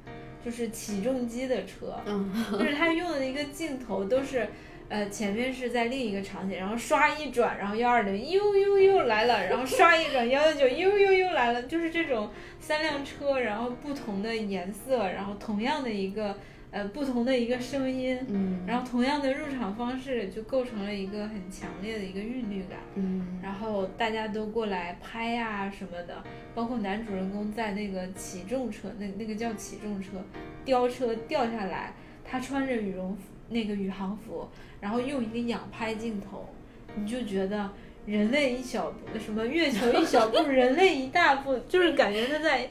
[0.43, 2.32] 就是起重机的车，嗯。
[2.52, 4.47] 就是他用的一个镜头都是，
[4.89, 16.38] 呃，前面是在另一个场景，然后刷一转，然后幺二零呦呦又来了，然后刷一转幺幺九呦呦又来了，就是这种三辆车，然后不同的颜色，然后同样的一个
[16.71, 22.80] 呃不同的一个声音，嗯，然后同样的入场方式，就构成了一个很强烈的一个韵律感。
[22.95, 30.23] 嗯然后大家都过来拍呀、什么的，包括男主人公在那个起重车，那那个叫起重车，
[30.65, 31.93] 吊车掉下来，
[32.25, 34.47] 他穿着羽绒服那个宇航服，
[34.82, 36.49] 然后用一个仰拍镜头，
[36.95, 37.71] 你就觉得
[38.06, 42.69] 人类一小步，什么月球一小步， 人类一大步，就是感觉他在，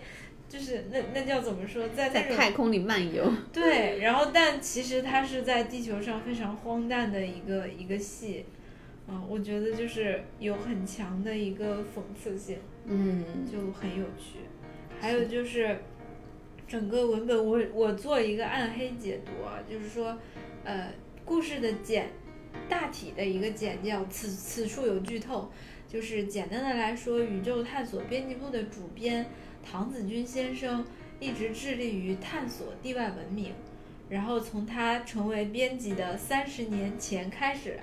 [0.48, 3.32] 就是那那叫怎么说，在在太空里漫游。
[3.52, 8.44] 对，然后但其实它是在地球上非常荒诞的一个一个戏，
[9.08, 14.38] 嗯，我觉得就是有很强的一个讽刺性，嗯就很有趣。
[15.00, 15.78] 还有就是
[16.66, 20.16] 整个文本我我做一个暗黑解读啊，就是说，
[20.64, 20.90] 呃，
[21.24, 22.10] 故事的简
[22.68, 25.50] 大体的一个简要，此此处有剧透，
[25.86, 29.26] 就是简单的来说，宇宙探索编辑部的主编
[29.68, 30.84] 唐子君先生
[31.18, 33.52] 一直致力于探索地外文明，
[34.08, 37.78] 然后从他成为编辑的三十年前开始。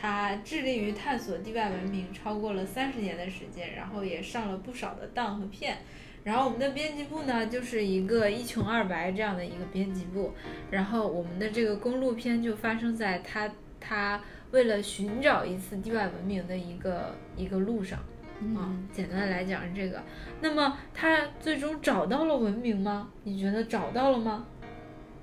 [0.00, 5.78] 他致力于探索地外文明超过了三十年的时间，然后也上了不少的当和片。
[6.22, 10.32] 然后我们的编辑部呢，就是一个一穷二白这样的一个编辑部。
[10.70, 14.22] 然后我们的这个公路片就发生在他他
[14.52, 17.98] 为了寻找一次地外文明的一个一个路上
[18.56, 18.74] 啊。
[18.92, 20.02] 简单的来讲是这个。
[20.40, 23.10] 那么他最终找到了文明吗？
[23.24, 24.46] 你觉得找到了吗？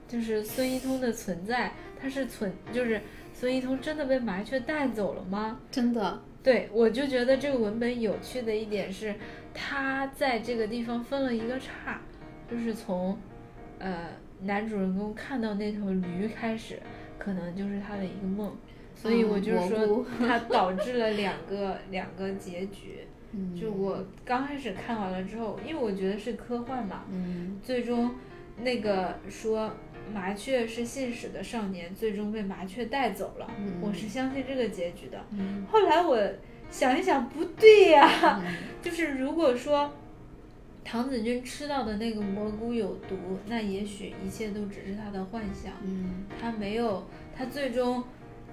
[0.08, 3.02] 就是孙一通的存在，他是存就是
[3.34, 5.60] 孙一通真的被麻雀带走了吗？
[5.72, 9.16] 真的，对，我就觉得这个文本有趣的一点是，
[9.52, 12.00] 他在这个地方分了一个叉，
[12.50, 13.18] 就是从，
[13.80, 14.10] 呃，
[14.42, 16.80] 男主人公看到那头驴开始，
[17.18, 18.56] 可能就是他的一个梦，
[18.96, 23.02] 所以我就说菇， 它导致了两个两个结局。
[23.38, 28.16] 嗯就我刚开始看完了之后，因为我觉得是科幻嘛，嗯最终
[28.62, 29.70] 那个说
[30.14, 33.48] 麻雀是信使的少年，最终被麻雀带走了。
[33.60, 35.20] 嗯我是相信这个结局的。
[35.32, 36.18] 嗯后来我
[36.72, 39.92] 想一想，不对呀、嗯 就是如果说
[40.86, 45.74] 唐子君吃到的那个蘑菇有毒，那也许一切都只是他的幻想。
[45.84, 47.06] 嗯他没有，
[47.36, 48.02] 他最终，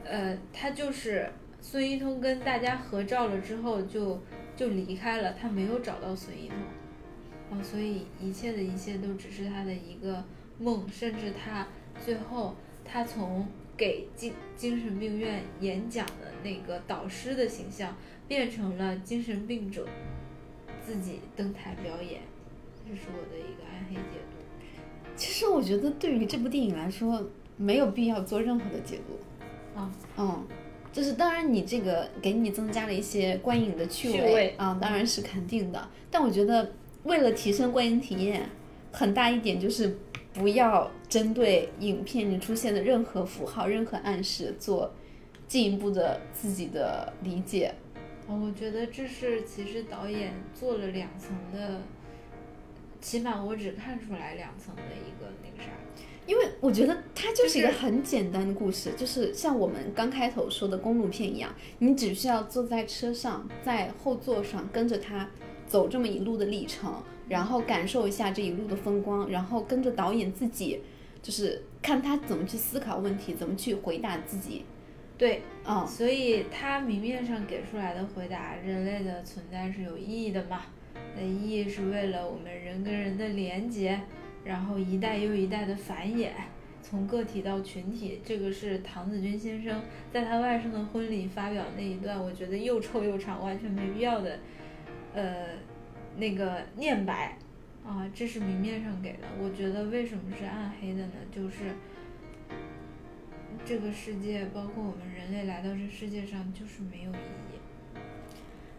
[0.04, 1.28] 呃，他就是
[1.60, 4.20] 孙一通跟大家合照了之后就
[4.56, 6.56] 就离开了，他没有找到孙一通，
[7.50, 10.24] 啊，所以一切的一切都只是他的一个
[10.58, 11.66] 梦，甚至他
[12.04, 19.86] 最后他从给精精神病院演讲的那个导师的形象，变成了精神病者
[20.84, 22.20] 自己登台表演，
[22.86, 24.36] 这是我的一个暗黑解读。
[25.14, 27.24] 其实我觉得对于这部电影来说，
[27.56, 29.18] 没有必要做任何的解读。
[29.74, 30.46] 啊，嗯，
[30.92, 35.88] 就是当然你这个给你增加了一些观影的趣味啊，当然是肯定的。
[36.10, 36.72] 但我觉得
[37.04, 38.48] 为了提升观影体验，
[38.92, 39.98] 很大一点就是
[40.34, 44.92] 不要针对影片里出现的任何符号、任何暗示做
[45.48, 47.74] 进一步的自己的理解。
[48.26, 51.80] 哦，我觉得这是其实导演做了两层的，
[53.00, 55.70] 起码我只看出来两层的一个那个啥。
[56.26, 65.28] 因为我觉得它就是一个很简单的故事，就是像我们刚开头说的公路片一样，你只需要坐在车上，在后座上跟着他
[65.66, 70.80] 走这么一路的历程，然后感受一下这一路的风光，然后跟着导演自己，
[71.20, 74.64] 就是看他怎么去思考问题，怎么去回答自己。
[75.18, 80.62] 对，嗯，所以他明面上给出来的回答，人类的存在是有意义的嘛？
[81.16, 84.00] 那意义是为了我们人跟人的连接，
[84.44, 86.30] 然后一代又一代的繁衍，
[86.82, 88.20] 从个体到群体。
[88.24, 94.38] 这个是唐子君先生在他外甥的婚礼发表那一段，我觉得又臭又长，完全没必要的，
[95.14, 95.46] 呃，
[96.16, 97.36] 那个念白
[97.84, 99.28] 啊，这是明面上给的。
[99.40, 101.12] 我觉得为什么是暗黑的呢？
[101.34, 101.74] 就是。
[103.64, 107.51] 这个世界，包括我们人类来到这世界上，就是没有意义。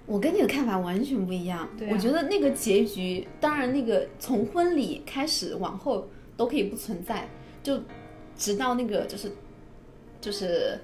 [0.05, 1.67] 我跟你的看法完全不一样。
[1.77, 7.27] 对啊我觉得那个结局，当然那个从婚礼开始往后都可以不存在，
[7.61, 7.79] 就
[8.35, 9.31] 直到那个就是
[10.19, 10.79] 就是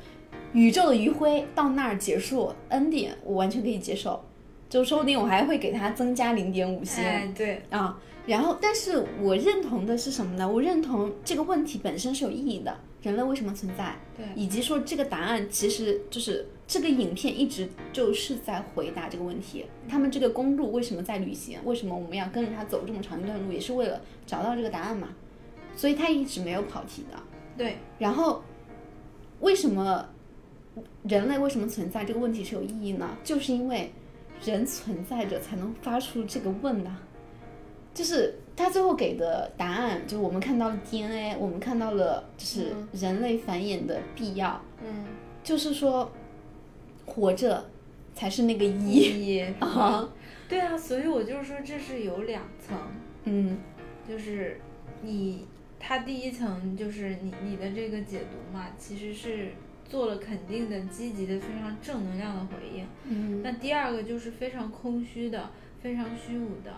[0.53, 4.23] 宇宙的余晖到那儿结束 ending，我完全可以接受。
[4.69, 7.03] 就说不定我还会给它增加零点五星。
[7.03, 10.47] 哎，对，啊，然后，但是我认同的是什么呢？
[10.47, 13.95] 我认同这个问题本身是有意义的，人类为什么存在？
[14.17, 19.65] 对以及说这个答案其实就是这个影片一直就是在回答这个问题。
[19.88, 21.59] 他们这个公路为什么在旅行？
[21.63, 23.51] 为什么我们要跟着他走这么长一段路？
[23.51, 25.09] 也是为了找到这个答案嘛。
[25.75, 27.17] 所以他一直没有跑题的。
[27.57, 28.43] 对，然后，
[29.39, 30.09] 为什么
[31.03, 33.17] 人类为什么存在这个问题是有意义呢？
[33.23, 33.91] 就是因为
[34.43, 36.97] 人存在着才能发出这个问呐、
[37.99, 45.03] 就是他最后给的答案，就是我们看到了 DNA，我们看到了就是人类繁衍的必要，嗯，
[45.43, 46.09] 就是说
[47.05, 47.69] 活着
[48.15, 49.35] 才是那个意义。
[49.35, 50.09] 一啊，
[50.47, 52.77] 对啊，所以我就是说这是有两层，
[53.25, 53.57] 嗯
[54.07, 54.62] 就是
[55.01, 55.45] 你
[55.77, 59.49] 他第一层就是你你的这个解读嘛，其实是
[59.89, 62.88] 做了肯定的、积极的、非常正能量的回应。
[63.03, 65.49] 嗯那第二个就是非常空虚的、
[65.81, 66.71] 非常虚无的。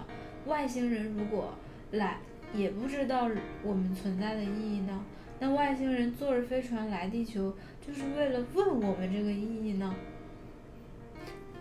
[0.45, 1.53] 外星人如果
[1.91, 2.17] 来，
[2.53, 3.29] 也不知道
[3.63, 5.03] 我们存在的意义呢？
[5.39, 7.53] 那外星人坐着飞船来地球，
[7.85, 9.95] 就是为了问我们这个意义呢？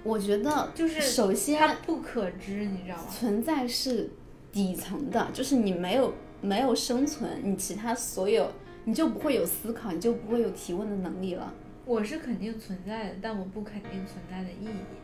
[0.03, 3.05] 我觉得就是首先它不可知，你知道吗？
[3.11, 4.11] 存在是
[4.53, 8.51] 底层的，就是你没有没有生存，你其他所有
[8.85, 11.53] 你就不会有思考，你就不会有提问的能力了。
[11.85, 15.00] 我是肯定存在的，但我不肯定存在的意义。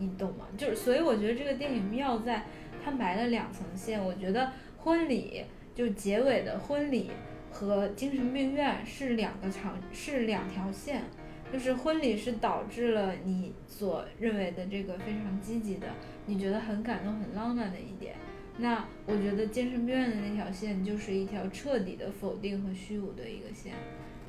[0.00, 0.46] 你懂吗？
[0.56, 2.42] 就是所以我觉得这个电影妙在
[2.82, 4.02] 它埋了两层线。
[4.02, 7.10] 我觉得婚礼就结尾的婚礼
[7.52, 11.04] 和精神病院是两个长是两条线，
[11.52, 15.86] 就是婚礼是导致了你所认为的这个非常积极的，
[16.24, 18.14] 你觉得很感动很浪漫的一点。
[18.56, 23.74] 那我觉得精神病院的那条线就是一条彻底的否定和虚无的一个线。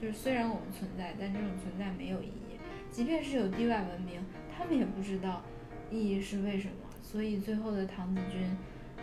[0.02, 2.58] 就是虽然我们存在，但这种存在没有意义。
[2.90, 4.20] 即便是有地外文明，
[4.52, 5.44] 他们也不知道
[5.92, 6.74] 意义是为什么。
[7.04, 8.42] 所以最后的唐子君，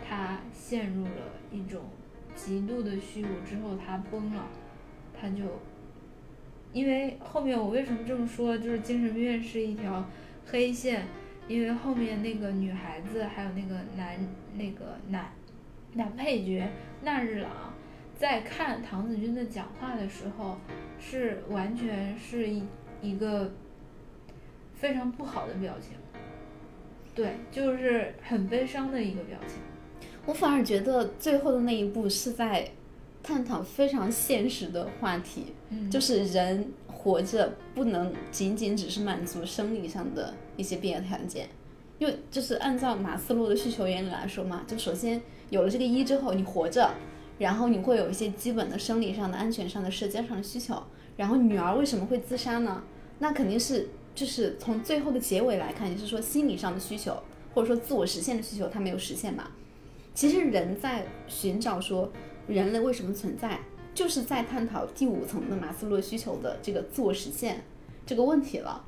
[0.07, 1.11] 他陷入了
[1.51, 1.83] 一种
[2.35, 4.47] 极度的虚无之后，他崩了，
[5.13, 5.43] 他就，
[6.73, 10.03] 因为后面我为什么这么说，就是精神病院是一条
[10.47, 11.05] 黑线，
[11.47, 14.17] 因为后面那个女孩子还有那个男
[14.55, 15.31] 那个男
[15.93, 16.67] 男配角
[17.03, 17.51] 那日朗。
[18.17, 20.57] 在看唐子君的讲话的时候，
[20.99, 22.61] 是完全是一
[23.01, 23.49] 一个
[24.73, 25.93] 非常不好的表情，
[27.19, 29.57] 对，就是很悲伤的一个表情。
[30.25, 32.71] 我反而觉得最后的那一步是在
[33.21, 41.49] 探讨非常现实的话题，嗯就是人活着不能仅仅只是满足生理上的一些必要条件，
[41.97, 46.89] 因为就是按照马斯洛的需求原理来说嘛，就首先有了这个一之后，你活着，
[47.37, 50.81] 然后你会有一些基本的生理上的、安全上的、社交上的需求。
[51.17, 52.81] 然后女儿为什么会自杀呢？
[53.21, 57.15] 那肯定是就是从最后的结尾来看，也是说心理上的需求，
[57.53, 59.47] 或者说自我实现的需求，它没有实现嘛。
[60.13, 62.11] 其实人在寻找说
[62.45, 63.57] 人类为什么存在，
[63.93, 67.63] 就是在探讨第五层的马斯洛需求的这个自我实现
[68.05, 68.83] 这个问题了。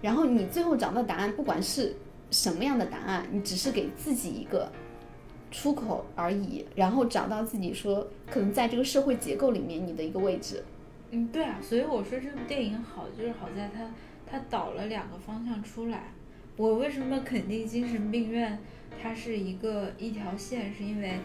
[0.00, 1.96] 然后你最后找到答案，不管是
[2.30, 4.70] 什么样的答案，你只是给自己一个
[5.50, 10.62] 出口而已，然后找到自己说可能在这个社会结构里面你的一个位置。
[11.10, 13.90] 嗯，对啊，所以我说这部电影好，就是好在它
[14.30, 16.12] 它倒了两个方向出来。
[16.56, 18.58] 我为什么肯定精神病院
[19.00, 21.18] 它是一个一条线，是因为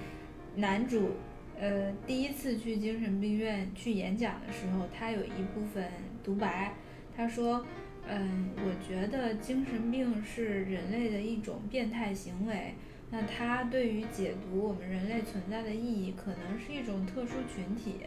[0.56, 1.12] 男主
[1.60, 5.84] 呃第一次去精神病院去演讲的时候，他有一部分
[6.24, 6.74] 独白，
[7.16, 7.66] 他说。
[8.06, 12.74] 嗯，我觉得精神病是人类的一种变态行为。
[13.10, 18.02] 那它对于解读我们人类存在的意义，可能是一种特殊群体，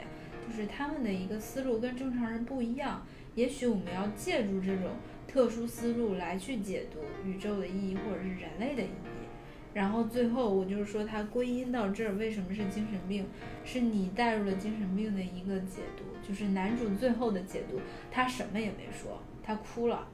[0.46, 3.06] 就是他们的一个思路跟正常人不一样。
[3.36, 4.96] 也许我们要借助这种
[5.28, 9.26] 特殊思路来去解读宇宙的意义，或者是人类的意义。
[9.74, 13.26] 然后最后我就是说，它归因到这儿，为什么是精神病？
[13.62, 17.78] 是你带入了精神病的一个解读，就是男主最后的解读，
[18.10, 20.08] 他什么也没说，他哭了。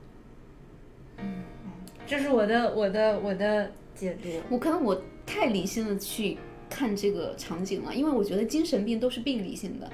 [1.18, 1.70] 嗯嗯，
[2.04, 4.28] 这是我的我的我的解读。
[4.50, 6.36] 我可能我太理性的去
[6.68, 9.88] 看这个场景了，因为我觉得精神病都是病理性的，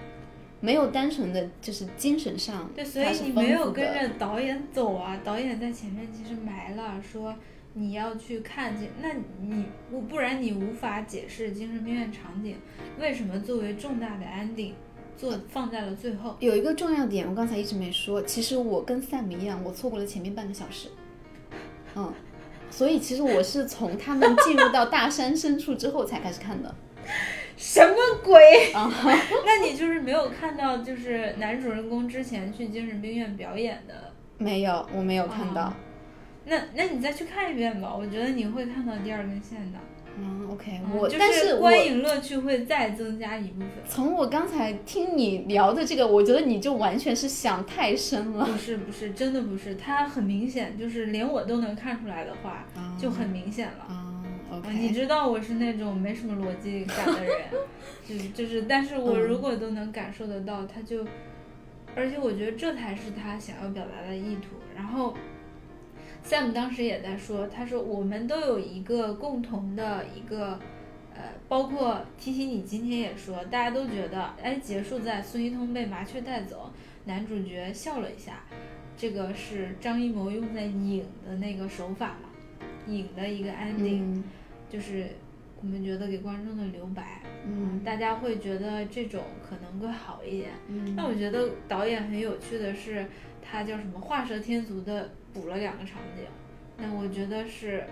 [0.60, 3.70] 没有单纯的就是精神上对，所以你没有。
[3.70, 7.34] 跟着导演走啊，导演在前面其实埋了说
[7.74, 12.56] 你要去看见，那你我不然你无法解释精神病院场景
[12.98, 14.72] 为什么作为重大的 ending
[15.16, 16.36] 做放在了最后。
[16.40, 20.88] 有一个重要点，我刚才一直没说，其实我跟 Sam 一样，我错过了前面半个小时。
[21.94, 22.12] 嗯，
[22.70, 26.74] 所以其实我是从他们进入到大山深处之后才开始看的。
[27.58, 27.94] 什么
[28.24, 28.72] 鬼？
[28.72, 28.88] 啊，
[29.44, 34.12] 那你就是没有看到，就是男主人公之前去精神病院表演的。
[34.38, 35.64] 没有，我没有看到。
[35.64, 35.72] 哦
[36.50, 39.78] 那那你再去看一遍吧，我觉得你会看到第二根线的。
[40.18, 43.68] 嗯，OK，嗯我就但是观影乐趣会再增加一部分。
[43.86, 48.46] 从我刚才听你聊的这个，我觉得你就完全是想太深了。
[48.46, 52.64] 不是不是，真的不是，他很明显，就是连我都能看出来的话，
[52.98, 54.07] 就很明显了。
[54.50, 57.36] ，OK，你知道我是那种没什么逻辑感的人，
[58.06, 61.06] 就是就是，但是我嗯如果都能感受得到，他就，
[61.94, 64.56] 而且我觉得这才是他想要表达的意图。
[64.74, 65.14] 然后
[66.24, 70.58] ，Sam 当时也在说，他说我们都有一个共同的一个，
[71.14, 76.70] 呃，包括 T T 你今天也说，大家都觉得，哎，结束在孙一通被麻雀带走，
[77.06, 78.44] 男主角笑了一下，
[78.96, 82.27] 这个是张艺谋用在影的那个手法嘛，
[82.92, 84.02] 影的一个 ending。
[84.02, 84.24] 嗯
[84.70, 85.06] 就是
[85.62, 90.50] 我们觉得给观众的留白，嗯大家会觉得这种可能会好一点。
[90.68, 93.06] 嗯那我觉得导演很有趣的是，
[93.40, 96.24] 他叫什么画蛇添足的补了两个场景。
[96.76, 97.82] 那我觉得是，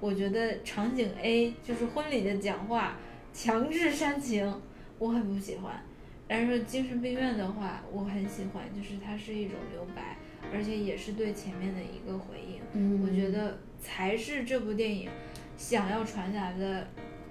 [0.00, 2.96] 我觉得场景 A 就是婚礼的讲话
[3.34, 4.60] 强制煽情，
[4.98, 5.82] 我很不喜欢。
[6.26, 10.16] 但是精神病院的话，我很喜欢，就是它是一种留白，
[10.50, 12.62] 而且也是对前面的一个回应。
[12.72, 15.10] 嗯，我觉得才是这部电影
[15.58, 16.86] 想要传达的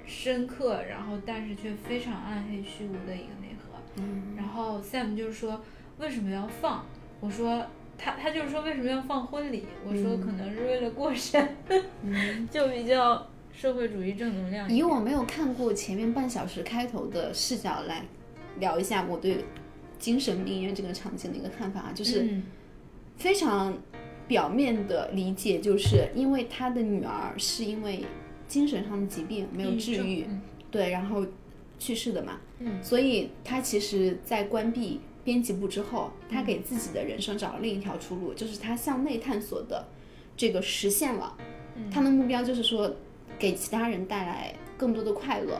[0.05, 3.79] 深刻，然后但是却非常暗黑虚无的一个内核。
[3.95, 5.63] 嗯然后 Sam 就是说
[5.97, 6.85] 为什么要放？
[7.21, 7.65] 我说
[7.97, 9.65] 他他就是说为什么要放婚礼？
[9.85, 11.55] 我说嗯可能是为了过审，
[12.03, 14.69] 嗯 就比较社会主义正能量。
[14.69, 18.03] 以我没有看过前面半小时开头的视角来
[18.59, 19.45] 聊一下我对
[19.99, 22.43] 精神病院这个场景的一个看法啊，就是嗯
[23.17, 23.77] 非常
[24.27, 28.05] 表面的理解，就是因为他的女儿是因为
[28.47, 31.25] 精神上的疾病没有治愈，嗯对，然后
[31.79, 39.85] 去世的嘛，嗯所以他其实，在关闭编辑部之后，他给自己的人生找了另一条出路，就是他向内探索的
[40.35, 41.35] 这个实现了。
[41.75, 42.93] 嗯他的目标就是说，
[43.39, 45.59] 给其他人带来更多的快乐，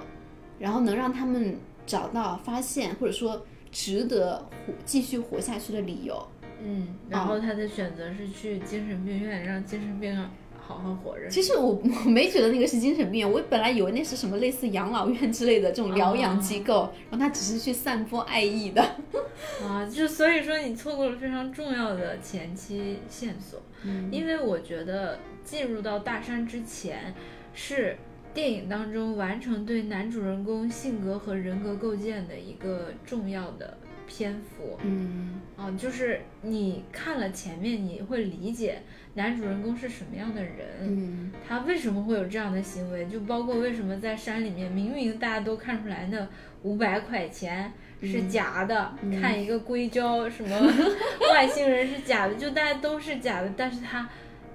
[0.60, 6.28] 然后能让他们找到发现或者说值得活继续活下去的理由。
[6.64, 10.16] 嗯，然后他的选择是去精神病院，让精神病
[10.60, 11.28] 好好活着。
[11.30, 11.72] 其实我
[12.06, 18.82] 我没觉得那个是精神病院，我本来以为那是什么类似养老院之类的这种疗养机构，然后他只是去散播爱意的。
[19.64, 27.14] 啊，就所以说你错过了非常重要的前期线索，嗯因为我觉得进入到大山之前，
[27.54, 27.98] 是
[28.34, 33.78] 电影当中完成对男主人公性格和人格构建的一个重要的
[34.14, 38.82] 篇幅嗯啊，就是你看了前面，你会理解
[39.14, 40.52] 男主人公是什么样的人，
[40.82, 43.08] 嗯他为什么会有这样的行为？
[43.08, 46.28] 就包括为什么在山里面，明明大家都看出来那
[46.64, 50.60] 五百块钱是假的，看一个硅胶什么
[51.34, 54.10] 外星人是假的，就大家都是假的，但是他。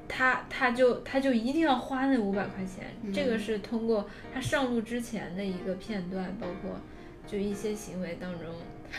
[0.08, 6.78] 他他就他就一定要花那五百块钱，这个是通过他上路之前的一个片段，包括
[7.26, 8.42] 就一些行为当中。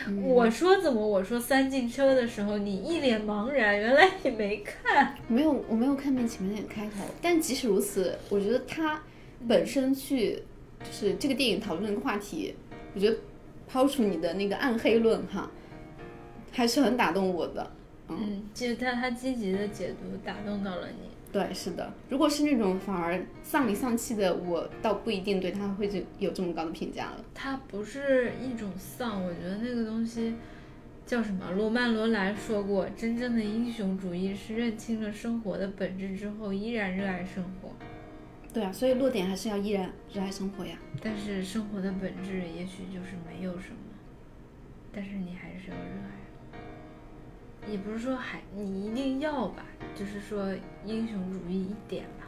[0.06, 5.14] 嗯我说怎么我说三进车的时候，你一脸茫然，原来你没看。
[5.26, 7.04] 没有，我没有看见前面那个开头。
[7.20, 9.02] 但即使如此，我觉得他
[9.48, 10.42] 本身去
[10.80, 12.54] 就是这个电影讨论的话题，
[12.94, 13.16] 我觉得
[13.66, 15.50] 抛出你的那个暗黑论哈，
[16.52, 17.70] 还是很打动我的。
[18.08, 21.08] 嗯，其实他他积极的解读打动到了你。
[21.30, 21.92] 对，是的。
[22.08, 27.24] 如果是那种反而丧里丧气的，我倒不一定对他会就有这么高的评价了。
[27.34, 30.34] 它不是一种丧，我觉得那个东西
[31.04, 31.50] 叫什么？
[31.50, 37.70] 罗曼·罗兰说过，真正的英雄主义是认清了生活的本质之后，依然热爱生活。
[38.50, 40.78] 对啊，所以落点还是要依然热爱生活呀。
[41.02, 43.76] 但是生活的本质也许就是没有什么，
[44.90, 46.17] 但是你还是要热爱。
[47.70, 49.64] 也不是说还你一定要吧，
[49.94, 50.52] 就是说
[50.84, 52.26] 英雄主义一点吧。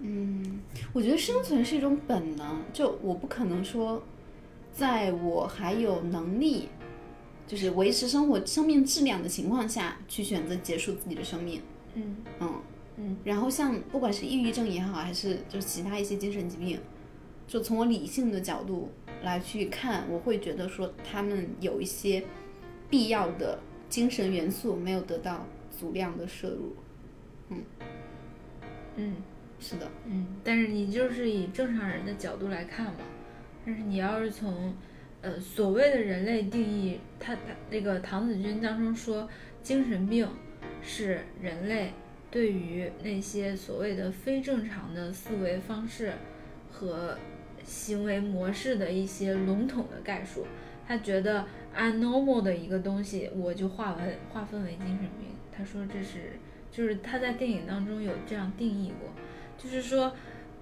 [0.00, 0.60] 嗯，
[0.92, 4.02] 我觉得生存是一种本能，就我不可能说，
[4.72, 6.68] 在我还有能力，
[7.46, 11.62] 就是维持生活生命质量的情况下去选择结束自己的生命。
[11.94, 12.54] 嗯嗯
[12.98, 16.78] 嗯，然后像不管是抑郁症也好，还是就是其他一些精神疾病，
[17.46, 18.90] 就从我理性的角度
[19.22, 22.22] 来去看，我会觉得说他们有一些
[22.90, 23.58] 必要的
[23.88, 26.74] 精神元素没有得到足量的摄入。
[27.48, 27.64] 嗯
[28.96, 29.14] 嗯
[29.58, 33.00] 是的，嗯，但是你就是以正常人的角度来看嘛。
[33.64, 34.74] 但是你要是从
[35.22, 39.28] 呃所谓的人类定义，他他那个唐子军当中说，
[39.62, 40.28] 精神病
[40.82, 41.92] 是人类
[42.30, 46.12] 对于那些所谓的非正常的思维方式
[46.70, 47.16] 和
[47.64, 50.46] 行为模式的一些笼统的概述。
[50.86, 51.44] 他觉得
[51.76, 55.28] anormal 的一个东西，我就划为划分为精神病。
[55.56, 56.38] 他说这是，
[56.70, 59.10] 就是他在电影当中有这样定义过，
[59.58, 60.12] 就是说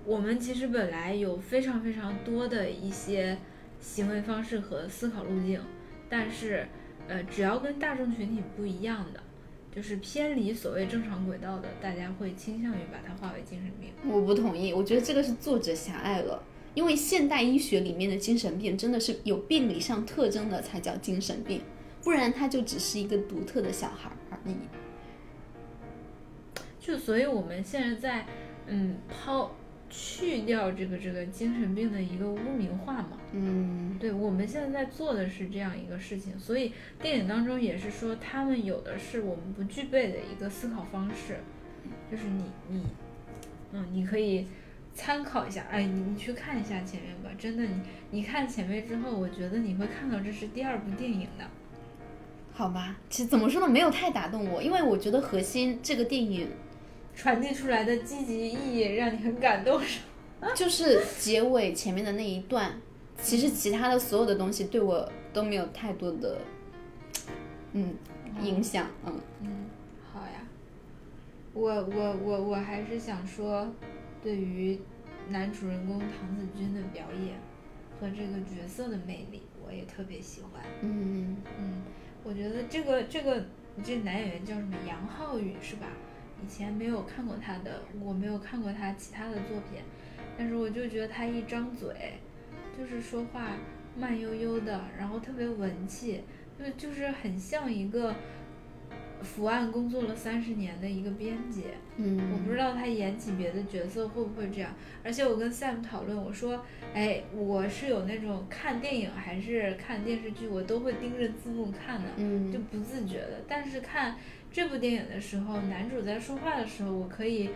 [0.04, 3.38] 我们其实本来有非常非常多的一些
[3.80, 5.60] 行为方式和思考路径，
[6.08, 6.66] 但是
[7.08, 9.20] 呃，只要跟大众群体不一样的，
[9.74, 13.92] 就是偏离所谓正常轨道的，大家会倾向于把它划为精神病。
[14.10, 16.42] 我不同意，我觉得这个是作者狭隘了。
[16.74, 21.60] 因为现代医学里面的精神病真的是有病理上特征的才叫精神病，
[22.02, 24.56] 不然他就只是一个独特的小孩而已。
[26.80, 28.26] 就所以我们现在在
[28.66, 29.54] 嗯抛
[29.88, 41.38] 去掉这个这个精神病的一个污名化嘛，嗯，对，我们现在在做的是这样一个事情，所以电影当中也是说他们有的是我们不具备的一个思考方式，
[42.10, 42.82] 就是你你
[43.72, 44.48] 嗯你可以。
[44.94, 47.80] 参考一下，哎，你你去看一下前面吧，真的，你
[48.10, 51.44] 你看前面之后，我觉得你会看到这是第二部电影的，
[52.52, 52.96] 好吧？
[53.10, 56.48] 其实怎么说呢，没有太打动我，因为我觉得核心这个电影
[57.14, 60.00] 传递出来的积极意义让你很感动，是
[60.40, 60.48] 吗？
[60.54, 62.80] 就是结尾前面的那一段，
[63.20, 66.38] 其实其他的所有的东西对我都没有太多的，
[67.72, 67.94] 嗯，
[68.40, 69.48] 影响，嗯嗯，
[70.12, 70.46] 好呀，
[71.52, 73.68] 我我我我还是想说。
[74.24, 74.80] 对于
[75.28, 77.38] 男主人公唐子君的表演
[78.00, 80.62] 和这个角色的魅力，我也特别喜欢。
[80.80, 81.82] 嗯嗯，
[82.24, 83.44] 我觉得这个这个
[83.84, 85.88] 这男演员叫什么杨浩宇是吧？
[86.42, 89.82] 以前没有看过他的，我没有看过他其他的作品，
[90.38, 92.14] 但是我就觉得他一张嘴
[92.76, 93.50] 就是说话
[93.94, 96.22] 慢悠悠的，然后特别文气，
[96.58, 98.14] 就就是很像一个。
[99.24, 101.64] 伏案工作了三十年的一个编辑，
[101.96, 104.70] 嗯，我不知道他演起别的角色会不会这样。
[105.02, 113.42] 而且我跟 Sam 讨论，我说，哎，我是有那种看电影还是看电视剧，我都会盯着字幕看的，嗯，就不自觉的。
[113.48, 114.16] 但是看
[114.52, 117.50] 这部电影的时候，男主在说话的时候，我可以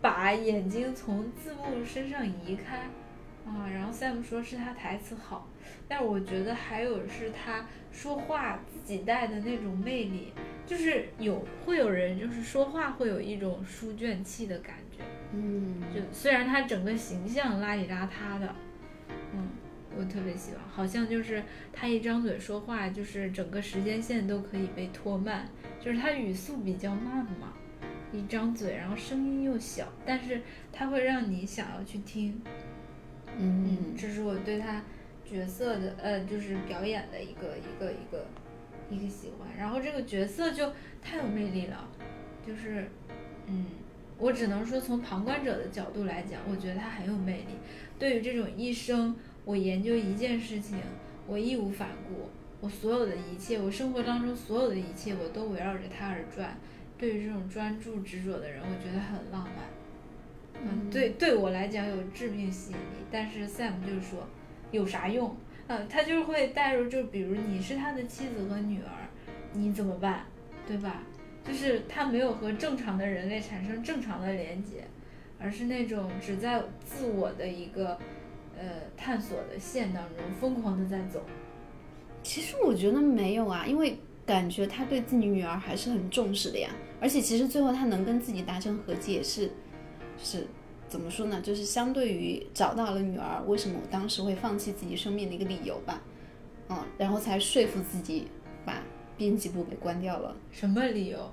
[0.00, 2.82] 把眼睛从字幕身上移开，
[3.46, 5.48] 啊，然后 Sam 说是他台词好，
[5.86, 10.32] 但我觉得还有是他说话自己带的那种魅力。
[10.66, 18.56] 就是有会有人就是说话会有一种书卷气的感觉，嗯，就虽然他整个形象邋里邋遢的，
[19.34, 19.46] 嗯，
[19.94, 25.46] 我特别喜欢，好像就是他一张嘴说话，就是整个时间线都可以被拖慢，
[25.78, 27.52] 就是他语速比较慢嘛，
[28.10, 30.40] 一张嘴，然后声音又小，但是
[30.72, 32.40] 他会让你想要去听，
[33.38, 34.82] 嗯，这是我对他
[35.24, 38.26] 角色的呃就是表演的一个一个一个。
[38.90, 40.70] 一个喜欢，然后这个角色就
[41.00, 41.88] 太有魅力了，
[42.46, 42.86] 就是，
[43.46, 43.64] 嗯，
[44.18, 47.54] 我只能说从旁观者的角度来讲，我觉得他很有魅力。
[47.98, 49.16] 对于这种一生
[49.46, 50.78] 我研究一件事情，
[51.26, 52.28] 我义无反顾，
[52.60, 56.58] 我所有的一切，我生活当中所有的一切，我都围绕着他而转。
[56.98, 59.64] 对于这种专注执着的人，我觉得很浪漫。
[60.62, 63.04] 嗯，对，对我来讲有致命吸引力。
[63.10, 64.26] 但是 Sam 就是说，
[64.70, 65.36] 有啥用？
[65.66, 69.08] 嗯，他就是会带入，就比如你是他的妻子和女儿，
[69.52, 70.26] 你怎么办，
[70.66, 71.02] 对吧？
[71.46, 74.84] 就是他没有和正常的人类产生正常的连接，
[75.38, 77.98] 而是那种只在自我的一个
[78.58, 78.64] 呃
[78.96, 81.22] 探索的线当中疯狂的在走。
[82.22, 89.50] 其实我觉得没有啊，因为感觉他对自己女儿还是很重视的呀，而且其实最后他能跟自己达成和解是，
[90.22, 90.46] 是。
[90.86, 91.40] 怎么说呢？
[91.40, 96.00] 就是相对于找到了女儿，为什么我当时会放弃自己生命的一个理由吧，
[96.68, 98.28] 嗯，然后才说服自己
[98.64, 98.80] 把
[99.16, 100.36] 编辑部给关掉了。
[100.52, 101.32] 什么理由？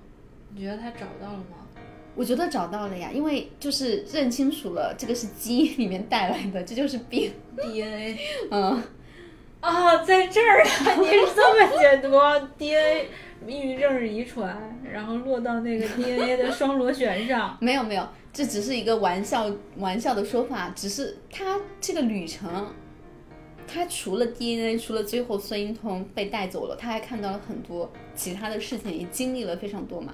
[0.55, 1.67] 你觉得他找到了吗？
[2.15, 8.17] 我觉得找到了呀，因为就是认清楚了这个是基因里面带来的，这就是病 DNA。
[8.49, 8.81] 嗯，
[9.59, 12.09] 啊，在这儿啊，你是这么解读
[12.57, 13.09] DNA？
[13.45, 17.57] 抑郁症是遗传，然后落到那个 DNA 的双螺旋上。
[17.59, 18.07] 没有没有。
[18.33, 22.73] 这只是一个玩笑玩笑的说法，只是他这个旅程，
[23.67, 30.13] 他除了 DNA，除了最后孙英通被带走了，他还看到了很多其他的事情，也经历了非常多嘛。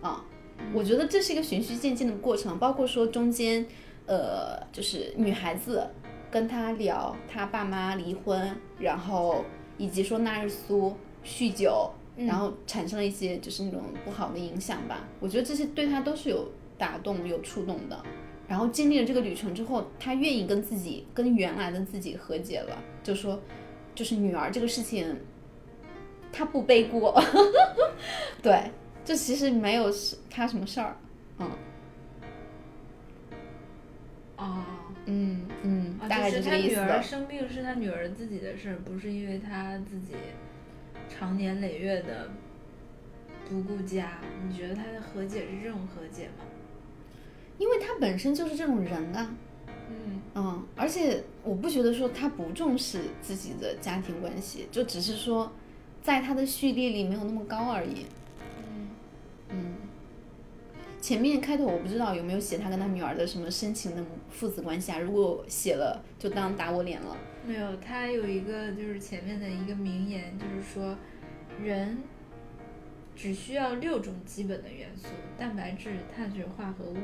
[0.00, 0.24] 啊，
[0.72, 3.66] 我觉得这是一个循序渐进的过程，包括说中间，
[4.06, 5.86] 呃，就是女孩子
[6.30, 9.44] 跟他聊他爸妈离婚，然后
[9.76, 15.06] 以及说纳日苏酗酒，然后产生了一些就是那种不好的影响吧。
[15.20, 16.50] 我觉得这些对他都是有。
[16.78, 18.02] 打动有触动的，
[18.46, 23.38] 然后经历了这个旅程之后，他愿意跟自己跟原来的自己和解了，就说，
[23.94, 25.20] 就是女儿这个事情，
[26.32, 27.20] 他不背锅，
[28.40, 28.70] 对，
[29.04, 29.92] 这其实没有
[30.30, 30.96] 他什么事儿，
[31.38, 31.50] 嗯，
[34.36, 34.64] 哦，
[35.06, 37.02] 嗯嗯，大概概就是他女儿这个意思的。
[37.02, 40.14] 生病是他女儿自己的事儿，不是因为他自己
[41.08, 42.30] 长年累月的
[43.48, 44.20] 不顾家。
[44.46, 46.44] 你觉得他的和解是这种和解吗？
[47.58, 49.34] 因为他本身就是这种人啊，
[49.90, 55.52] 嗯嗯，而且我不觉得说他不重视自己的家庭关系，就只是说
[56.02, 58.06] 在他的序列里没有那么高而已。
[58.58, 58.88] 嗯
[59.50, 59.74] 嗯，
[61.00, 67.16] 前面开头我不知道有没有写他跟他女儿的什么深情的父子关系啊，如果写了就当打我脸了。
[67.46, 70.96] 没有，他有一个就是前面的一个名言，就是说
[71.64, 71.98] 人
[73.16, 76.96] 只需要六种基本的元素：蛋白质、碳水化合物，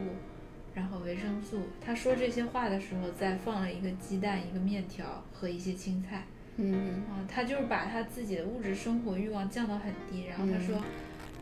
[0.74, 1.62] 然后维生素。
[1.80, 6.24] 他说这些话的时候，再放了一个鸡蛋、一个面条和一些青菜。
[6.56, 10.84] 嗯啊，他就是把他自己的物质生活欲望降到很低，然后他嗯说，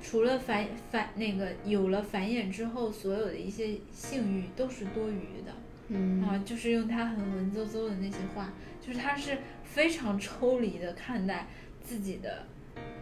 [0.03, 5.53] 除了繁繁那个有了繁衍之后，所有的一些性欲都是多余的。
[5.89, 11.47] 嗯啊，就是用他很文绉绉的那些话，就是他是非常抽离的看待
[11.83, 12.47] 自己的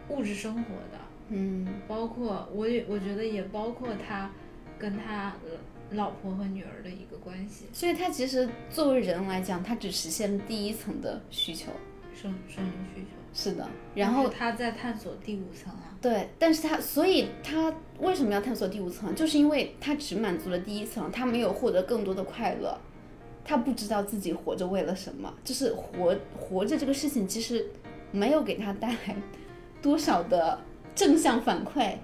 [0.09, 4.29] 物质生活的，嗯包括我也我觉得也包括他
[4.77, 5.57] 跟他呃
[5.91, 11.71] 老婆和女儿的一个关系，所以他其实作为人来讲，他只实现了第一层的需求。
[12.13, 13.07] 生生理需求。
[13.33, 13.65] 是的，
[13.95, 19.15] 然后他在探索第五层啊，对，但是他，所以他为什么要探索第五层？
[19.15, 22.77] 就是因为他只满足了第一层，他没有获得更多的快乐，
[23.45, 27.65] 他不知道自己活着为了什么，就是活活着这个事情其实
[28.11, 29.15] 没有给他带来
[29.81, 30.59] 多少的
[30.93, 31.95] 正向反馈，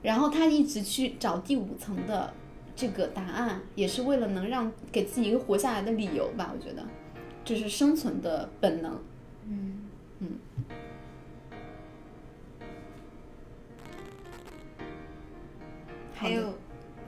[0.00, 2.32] 然后他一直去找第五层的
[2.74, 6.84] 这个答案，也是为了能让给自己一个活下来的理由吧，我觉得，
[7.44, 9.00] 这是生存的本能。
[9.46, 9.88] 嗯
[10.20, 10.28] 嗯。
[16.14, 16.54] 还有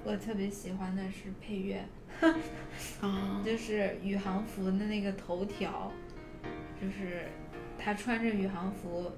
[0.05, 1.85] 我特别喜欢的是配乐，
[3.01, 5.93] 啊，就是宇航服的那个头条，
[6.81, 7.27] 就是
[7.79, 9.13] 他穿着宇航服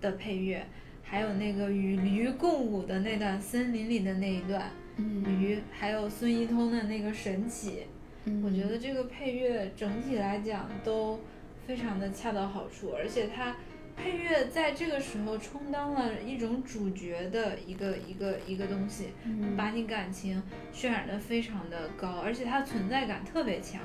[0.00, 0.66] 的配乐，
[1.04, 4.70] 还有那个与驴共舞的那段森林里的那一段
[5.02, 5.40] 嗯。
[5.40, 7.86] 驴，还有孙一通的那个神奇，
[8.24, 8.42] 嗯。
[8.44, 11.20] 我觉得这个配乐整体来讲都
[11.66, 13.56] 非常的恰到好处，而且它
[13.96, 19.56] 配乐在这个时候充当了一种主角的一个一个一个东西，嗯。
[19.56, 20.42] 把你感情
[20.72, 23.80] 渲染的非常的高，而且它存在感特别强。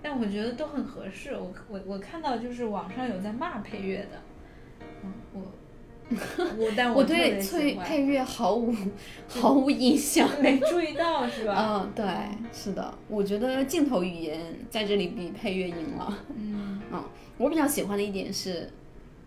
[0.00, 4.22] 但我觉得都很合适，我我我看到就是网上有在骂配乐的，
[5.02, 5.42] 嗯，我
[6.58, 8.74] 我但我特对翠配配乐毫无
[9.28, 10.28] 毫无印象。
[10.40, 11.82] 没注意到是吧？
[11.84, 12.04] 嗯，对，
[12.52, 14.40] 是的，我觉得镜头语言
[14.70, 16.18] 在这里比配乐赢了。
[16.34, 17.04] 嗯嗯，
[17.36, 18.70] 我比较喜欢的一点是，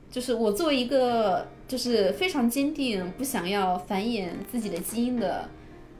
[0.10, 5.48] 就是我作为一个就是非常坚定不想要繁衍自己的基因的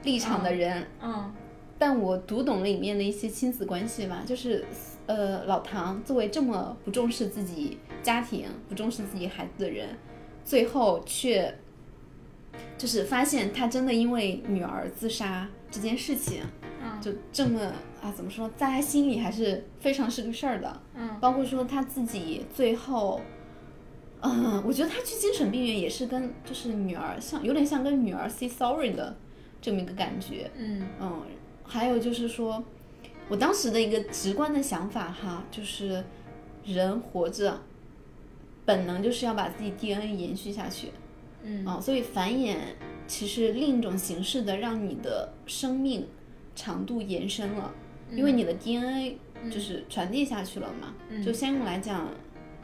[0.04, 1.32] 立场的人，嗯
[1.78, 4.64] 但我读懂了里面的一些亲子关系吧，就是
[5.08, 9.88] 呃，老唐作为这么不重视自己家庭、不重视自己孩子的人，
[10.44, 11.58] 最后却
[12.78, 16.44] 就是发现他真的因为女儿自杀这件事情，
[16.84, 17.62] 嗯就这么
[18.02, 20.82] 啊，怎么说，在他心里还是非常是个事儿的。
[20.96, 23.22] 嗯包括说他自己最后，
[24.22, 29.16] 嗯，我觉得他去精神病院也是跟就是女儿像有点像跟女儿 say sorry 的
[29.62, 30.50] 这么一个感觉。
[30.58, 31.22] 嗯嗯，
[31.64, 32.64] 还有就是说，
[33.30, 36.04] 我当时的一个直观的想法哈，就是
[36.66, 37.60] 人活着，
[38.66, 40.90] 本能就是要把自己 DNA 延续下去。
[41.44, 42.56] 嗯啊、所以繁衍
[43.08, 46.08] 其实另一种形式的让你的生命
[46.56, 47.74] 长度延伸了，
[48.12, 49.18] 因为你的 DNA
[49.52, 50.94] 就是传递下去了嘛。
[51.10, 52.08] 嗯就相应来讲，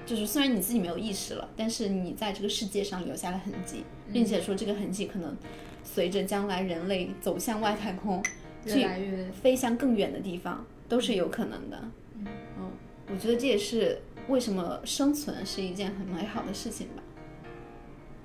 [0.05, 3.83] 就是虽然你自己没有意识了，但是你在这个世界上留下了痕迹，
[4.13, 5.35] 并且说这个痕迹可能
[5.83, 8.23] 随着将来人类走向外太空，
[8.65, 11.81] 越来越飞向更远的地方，都是有可能的。
[12.13, 12.27] 嗯
[12.59, 12.71] 嗯，
[13.11, 17.03] 我觉得这也是为什么生存是一件很美好的事情吧。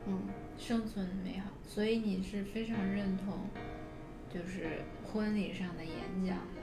[0.07, 0.21] 嗯。
[0.59, 3.35] 生存美好，所以你是非常认同，
[4.33, 5.93] 就是婚礼上的演
[6.25, 6.63] 讲的。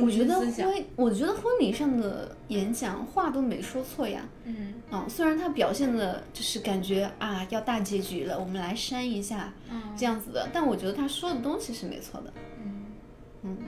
[0.00, 4.26] 我觉得婚，我觉得婚礼上的演讲话都没说错呀。
[4.44, 12.32] 嗯嗯，虽然他表现的就是感觉啊要大结局了，我们来删一下嗯这样子的，但我觉得他说的东西是没错的。
[12.62, 12.86] 嗯，
[13.42, 13.58] 嗯，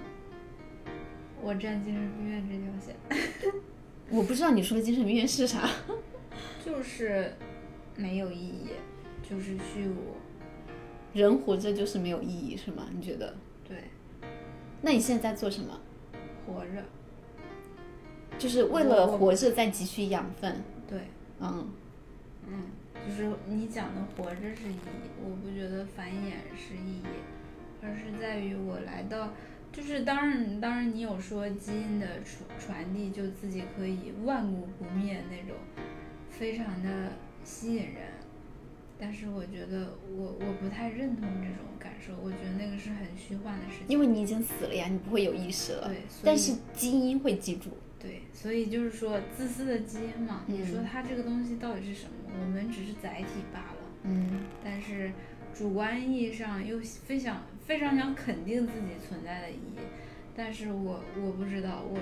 [1.43, 3.53] 我站精神病院这条线，
[4.11, 5.68] 我不知道你说的精神病院是啥。
[6.64, 7.32] 就是
[7.97, 8.68] 没有意义，
[9.28, 10.14] 就是虚无。
[11.12, 12.86] 人活着就是没有意义，是吗？
[12.95, 13.34] 你觉得？
[13.66, 13.84] 对，
[14.82, 15.80] 那你现在在做什么？
[16.47, 16.84] 活着。
[18.38, 20.62] 就是为了活着在汲取养分。
[20.88, 21.01] 对，
[21.41, 21.68] 嗯
[22.47, 22.62] 嗯，
[23.07, 27.05] 就是你讲的活着是意义，我不觉得繁衍是意义，
[27.82, 29.32] 而是在于我来到
[29.73, 35.57] 就是当然，当然你有说基因的传传递就自己可以万古不灭那种，
[36.29, 37.12] 非常的
[37.45, 38.11] 吸引人。
[38.99, 43.87] 但是我觉得我我不太认同这种感受，我觉得那个是很虚幻的事情。
[43.89, 45.89] 因为你已经死了呀，你不会有意识了。
[45.89, 47.71] 对，但是基因会记住。
[47.99, 52.12] 对，所以就是说自私的基因嘛，你说嗯它这个东西到底是什么？
[52.43, 53.77] 我们只是载体罢了。
[54.03, 55.12] 嗯但是
[55.55, 59.79] 主观意义上又非常非常想肯定自己存在的意义，
[60.35, 61.97] 但是我我不知道，我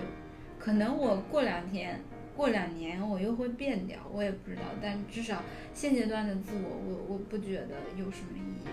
[0.59, 2.01] 可能我过两天、
[2.35, 4.63] 过两年我又会变掉，我也不知道。
[4.81, 5.43] 但至少
[5.75, 8.69] 现阶段的自我，我我不觉得有什么意义。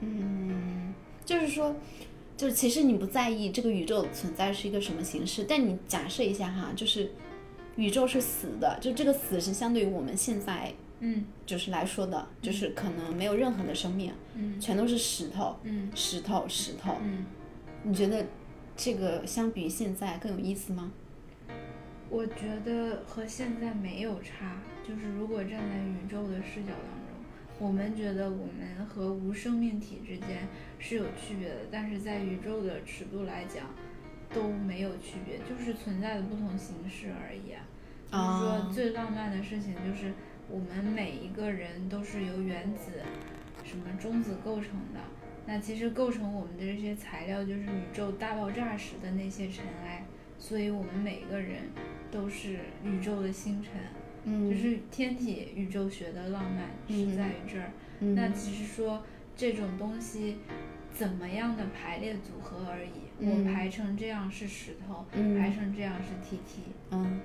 [0.00, 0.92] 嗯，
[1.24, 1.76] 就是说，
[2.36, 7.12] 就是其实你不在意这个宇宙存在是一个什么形式，但你假设一下哈，就是
[7.76, 10.74] 宇宙是死的，就这个死是相对于我们现在
[11.04, 16.96] 嗯就是来说的，就是可能没有任何的生命，嗯全都是石头，嗯石头，石头。
[17.02, 17.26] 嗯，
[17.82, 18.24] 你觉得
[18.76, 20.92] 这个相比现在更有意思吗？
[22.08, 30.46] 我觉得和现在没有差，就是如果站在宇宙的视角当中，我们觉得我们和无生命体之间
[30.78, 33.66] 是有区别的，但是在宇宙的尺度来讲
[34.32, 37.64] 都没有区别，就是存在的不同形式而已啊。
[38.10, 40.12] 就是啊说最浪漫的事情就是
[40.52, 43.00] 我们每一个人都是由原子、
[43.64, 45.00] 什么中子构成的。
[45.46, 50.04] 那其实构成我们的这些材料就是宇宙大爆炸时的那些尘埃，
[50.38, 51.62] 所以我们每个人
[52.10, 53.72] 都是宇宙的星辰，
[54.24, 57.70] 嗯，就是天体宇宙学的浪漫是在于这儿。
[58.00, 59.02] 嗯那只是说
[59.34, 60.36] 这种东西
[60.92, 62.90] 怎么样的排列组合而已。
[63.20, 66.60] 嗯我排成这样是石头，嗯排成这样是 TT。
[66.90, 67.20] 嗯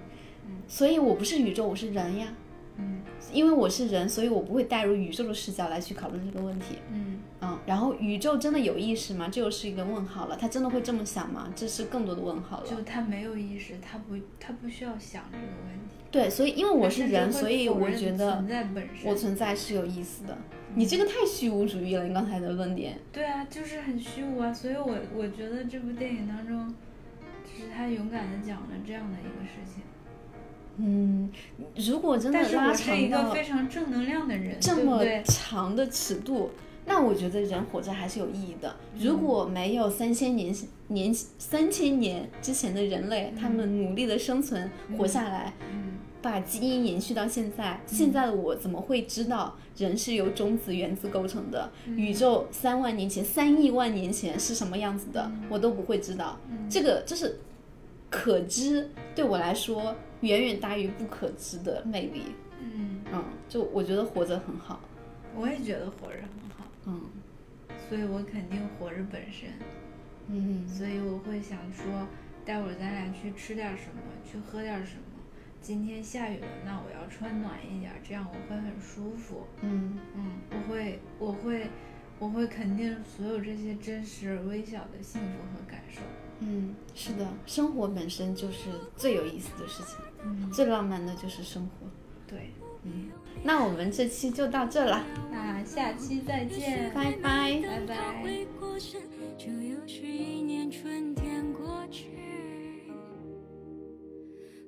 [0.47, 2.33] 嗯，所以我不是宇宙，我是人呀。
[2.77, 3.01] 嗯
[3.33, 6.77] 因为我是人，所以我不会带入宇宙的视角来去讨论这个问题。
[6.91, 9.27] 嗯嗯，然后宇宙真的有意识吗？
[9.29, 10.37] 这又是一个问号了。
[10.37, 11.51] 他真的会这么想吗？
[11.55, 12.67] 这是更多的问号了。
[12.67, 15.95] 就他没有意识，他不他不需要想这个问题。
[16.09, 19.09] 对，所以因为我是人，所以我觉得存在本身。
[19.09, 20.37] 我存在是有意思的。
[20.75, 22.97] 你这个太虚无主义了，你刚才的论点。
[23.11, 26.73] 对啊，就是很虚无啊，所以我我觉得这部电影当中，
[27.43, 29.83] 就是他勇敢的讲了这样的一个事情。
[30.79, 31.29] 嗯，
[31.75, 35.03] 如果真的拉长到个非常正能量的人，这么？
[35.25, 36.51] 长的尺度，
[36.85, 38.75] 那我觉得人活着还是有意义的。
[38.99, 40.55] 如果没有三千年
[40.89, 51.71] 年三千年之前的人类，他们努力的生存活下来，嗯把基因延续到现在，现在的我怎么会知道人是由中子、原子构成的？
[51.85, 55.31] 嗯宇宙三万年前、三亿万年前是什么样子的？
[55.49, 56.37] 我都不会知道。
[56.49, 57.39] 嗯这个就是
[58.09, 62.35] 可知，对我来说远远大于不可知的魅力。
[62.59, 64.79] 嗯，嗯，就我觉得活着很好。
[65.35, 67.01] 我也觉得活着很好，嗯
[67.87, 69.49] 所以我肯定活着本身，
[70.27, 72.07] 嗯所以我会想说，
[72.43, 75.01] 待会儿咱俩去吃点什么，去喝点什么。
[75.61, 79.45] 今天下雨了，那我要穿暖一点，这样我会很舒服。
[79.61, 81.67] 嗯嗯，我会，我会，
[82.19, 86.01] 我会肯定所有这些真实而微小的幸福和感受。
[86.39, 91.87] 嗯，是的，生活本身就是最有意思的事情，嗯，最浪漫的就是生活。
[92.27, 92.51] 对。
[92.83, 93.09] 嗯，
[93.43, 97.59] 那我们这期就到这了，那下期再见，拜拜。
[97.61, 98.23] 拜拜。
[98.23, 99.01] 回过神，
[99.37, 102.11] 这又是一年春天过去，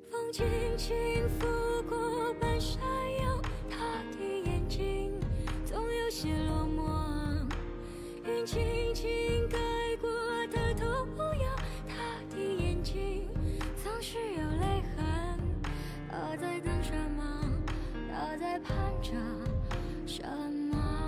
[0.09, 0.45] 风轻
[0.76, 0.97] 轻
[1.39, 1.47] 拂
[1.88, 2.82] 过半山
[3.22, 3.78] 腰，他
[4.17, 5.13] 的眼睛
[5.63, 7.47] 总有些落寞，
[8.26, 8.59] 云轻
[8.93, 9.07] 轻
[9.47, 9.57] 盖
[10.01, 10.09] 过
[10.51, 11.38] 他的眼睛总
[14.02, 15.38] 是有泪痕，
[16.10, 17.22] 他在等什么？
[18.10, 19.12] 他在盼着
[20.08, 20.24] 什
[20.72, 20.99] 么？